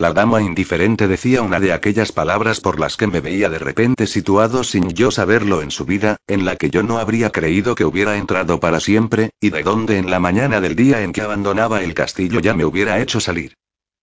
La 0.03 0.11
dama 0.11 0.41
indiferente 0.41 1.07
decía 1.07 1.41
una 1.41 1.61
de 1.61 1.71
aquellas 1.71 2.11
palabras 2.11 2.59
por 2.59 2.77
las 2.77 2.97
que 2.97 3.07
me 3.07 3.21
veía 3.21 3.47
de 3.47 3.57
repente 3.57 4.05
situado 4.05 4.65
sin 4.65 4.89
yo 4.89 5.11
saberlo 5.11 5.61
en 5.61 5.71
su 5.71 5.85
vida, 5.85 6.17
en 6.27 6.43
la 6.43 6.57
que 6.57 6.69
yo 6.69 6.83
no 6.83 6.97
habría 6.97 7.29
creído 7.29 7.73
que 7.73 7.85
hubiera 7.85 8.17
entrado 8.17 8.59
para 8.59 8.81
siempre, 8.81 9.29
y 9.39 9.49
de 9.49 9.63
donde 9.63 9.97
en 9.97 10.11
la 10.11 10.19
mañana 10.19 10.59
del 10.59 10.75
día 10.75 11.03
en 11.03 11.13
que 11.13 11.21
abandonaba 11.21 11.83
el 11.83 11.93
castillo 11.93 12.41
ya 12.41 12.53
me 12.53 12.65
hubiera 12.65 12.99
hecho 12.99 13.21
salir. 13.21 13.53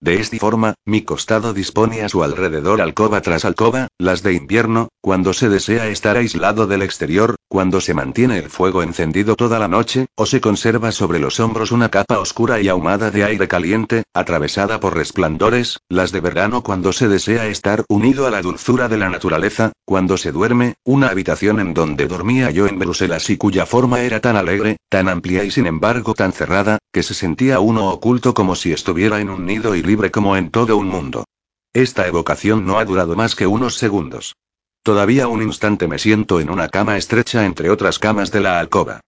De 0.02 0.18
esta 0.18 0.38
forma, 0.38 0.72
mi 0.86 1.02
costado 1.02 1.52
dispone 1.52 2.00
a 2.00 2.08
su 2.08 2.22
alrededor 2.22 2.80
alcoba 2.80 3.20
tras 3.20 3.44
alcoba, 3.44 3.88
las 3.98 4.22
de 4.22 4.32
invierno, 4.32 4.88
cuando 5.02 5.34
se 5.34 5.50
desea 5.50 5.88
estar 5.88 6.16
aislado 6.16 6.66
del 6.66 6.80
exterior, 6.80 7.36
cuando 7.48 7.82
se 7.82 7.92
mantiene 7.92 8.38
el 8.38 8.48
fuego 8.48 8.82
encendido 8.82 9.36
toda 9.36 9.58
la 9.58 9.68
noche, 9.68 10.06
o 10.14 10.24
se 10.24 10.40
conserva 10.40 10.90
sobre 10.92 11.18
los 11.18 11.38
hombros 11.38 11.70
una 11.70 11.90
capa 11.90 12.18
oscura 12.18 12.62
y 12.62 12.68
ahumada 12.68 13.10
de 13.10 13.24
aire 13.24 13.46
caliente, 13.46 14.04
atravesada 14.14 14.80
por 14.80 14.96
resplandores, 14.96 15.80
las 15.90 16.12
de 16.12 16.20
verano 16.20 16.62
cuando 16.62 16.94
se 16.94 17.08
desea 17.08 17.48
estar 17.48 17.84
unido 17.90 18.26
a 18.26 18.30
la 18.30 18.40
dulzura 18.40 18.88
de 18.88 18.96
la 18.96 19.10
naturaleza, 19.10 19.72
cuando 19.84 20.16
se 20.16 20.32
duerme, 20.32 20.76
una 20.82 21.08
habitación 21.08 21.60
en 21.60 21.74
donde 21.74 22.06
dormía 22.06 22.50
yo 22.50 22.66
en 22.66 22.78
Bruselas 22.78 23.28
y 23.28 23.36
cuya 23.36 23.66
forma 23.66 24.00
era 24.00 24.20
tan 24.20 24.36
alegre, 24.36 24.78
tan 24.88 25.10
amplia 25.10 25.44
y 25.44 25.50
sin 25.50 25.66
embargo 25.66 26.14
tan 26.14 26.32
cerrada, 26.32 26.78
que 26.90 27.02
se 27.02 27.12
sentía 27.12 27.60
uno 27.60 27.90
oculto 27.90 28.32
como 28.32 28.54
si 28.54 28.72
estuviera 28.72 29.20
en 29.20 29.28
un 29.28 29.44
nido 29.44 29.74
y 29.74 29.82
libre 29.90 30.12
como 30.12 30.37
en 30.37 30.50
todo 30.50 30.76
un 30.76 30.87
mundo. 30.87 31.24
Esta 31.72 32.07
evocación 32.07 32.64
no 32.64 32.79
ha 32.79 32.85
durado 32.85 33.16
más 33.16 33.35
que 33.35 33.48
unos 33.48 33.74
segundos. 33.74 34.37
Todavía 34.85 35.26
un 35.26 35.42
instante 35.42 35.88
me 35.88 35.98
siento 35.98 36.38
en 36.38 36.48
una 36.48 36.68
cama 36.68 36.96
estrecha 36.96 37.44
entre 37.44 37.70
otras 37.70 37.98
camas 37.98 38.31
de 38.31 38.40
la 38.40 38.61
alcoba. 38.61 39.00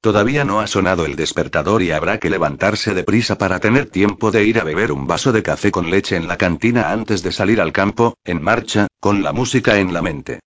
Todavía 0.00 0.46
no 0.46 0.60
ha 0.60 0.66
sonado 0.66 1.04
el 1.04 1.14
despertador 1.14 1.82
y 1.82 1.90
habrá 1.90 2.18
que 2.18 2.30
levantarse 2.30 2.94
deprisa 2.94 3.36
para 3.36 3.60
tener 3.60 3.90
tiempo 3.90 4.30
de 4.30 4.44
ir 4.46 4.58
a 4.58 4.64
beber 4.64 4.92
un 4.92 5.06
vaso 5.06 5.30
de 5.30 5.42
café 5.42 5.70
con 5.70 5.90
leche 5.90 6.16
en 6.16 6.26
la 6.26 6.38
cantina 6.38 6.90
antes 6.90 7.22
de 7.22 7.32
salir 7.32 7.60
al 7.60 7.74
campo, 7.74 8.14
en 8.24 8.42
marcha, 8.42 8.86
con 8.98 9.22
la 9.22 9.34
música 9.34 9.78
en 9.78 9.92
la 9.92 10.00
mente. 10.00 10.40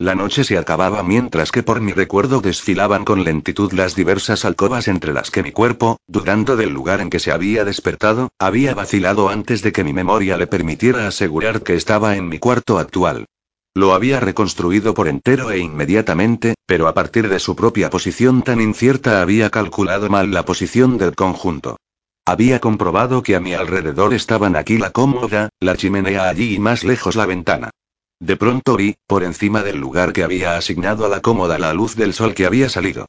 La 0.00 0.14
noche 0.14 0.44
se 0.44 0.56
acababa 0.56 1.02
mientras 1.02 1.52
que 1.52 1.62
por 1.62 1.82
mi 1.82 1.92
recuerdo 1.92 2.40
desfilaban 2.40 3.04
con 3.04 3.22
lentitud 3.22 3.70
las 3.74 3.94
diversas 3.94 4.46
alcobas 4.46 4.88
entre 4.88 5.12
las 5.12 5.30
que 5.30 5.42
mi 5.42 5.52
cuerpo, 5.52 5.98
dudando 6.06 6.56
del 6.56 6.70
lugar 6.70 7.02
en 7.02 7.10
que 7.10 7.18
se 7.18 7.32
había 7.32 7.66
despertado, 7.66 8.30
había 8.38 8.74
vacilado 8.74 9.28
antes 9.28 9.60
de 9.60 9.72
que 9.72 9.84
mi 9.84 9.92
memoria 9.92 10.38
le 10.38 10.46
permitiera 10.46 11.06
asegurar 11.06 11.62
que 11.62 11.74
estaba 11.74 12.16
en 12.16 12.30
mi 12.30 12.38
cuarto 12.38 12.78
actual. 12.78 13.26
Lo 13.74 13.92
había 13.92 14.20
reconstruido 14.20 14.94
por 14.94 15.06
entero 15.06 15.50
e 15.50 15.58
inmediatamente, 15.58 16.54
pero 16.64 16.88
a 16.88 16.94
partir 16.94 17.28
de 17.28 17.38
su 17.38 17.54
propia 17.54 17.90
posición 17.90 18.40
tan 18.40 18.62
incierta 18.62 19.20
había 19.20 19.50
calculado 19.50 20.08
mal 20.08 20.32
la 20.32 20.46
posición 20.46 20.96
del 20.96 21.14
conjunto. 21.14 21.76
Había 22.24 22.58
comprobado 22.58 23.22
que 23.22 23.36
a 23.36 23.40
mi 23.40 23.52
alrededor 23.52 24.14
estaban 24.14 24.56
aquí 24.56 24.78
la 24.78 24.92
cómoda, 24.92 25.50
la 25.60 25.76
chimenea 25.76 26.26
allí 26.26 26.54
y 26.54 26.58
más 26.58 26.84
lejos 26.84 27.16
la 27.16 27.26
ventana. 27.26 27.68
De 28.20 28.36
pronto 28.36 28.76
vi, 28.76 28.96
por 29.06 29.24
encima 29.24 29.62
del 29.62 29.78
lugar 29.78 30.12
que 30.12 30.22
había 30.22 30.56
asignado 30.56 31.06
a 31.06 31.08
la 31.08 31.20
cómoda 31.20 31.58
la 31.58 31.72
luz 31.72 31.96
del 31.96 32.12
sol 32.12 32.34
que 32.34 32.44
había 32.44 32.68
salido. 32.68 33.06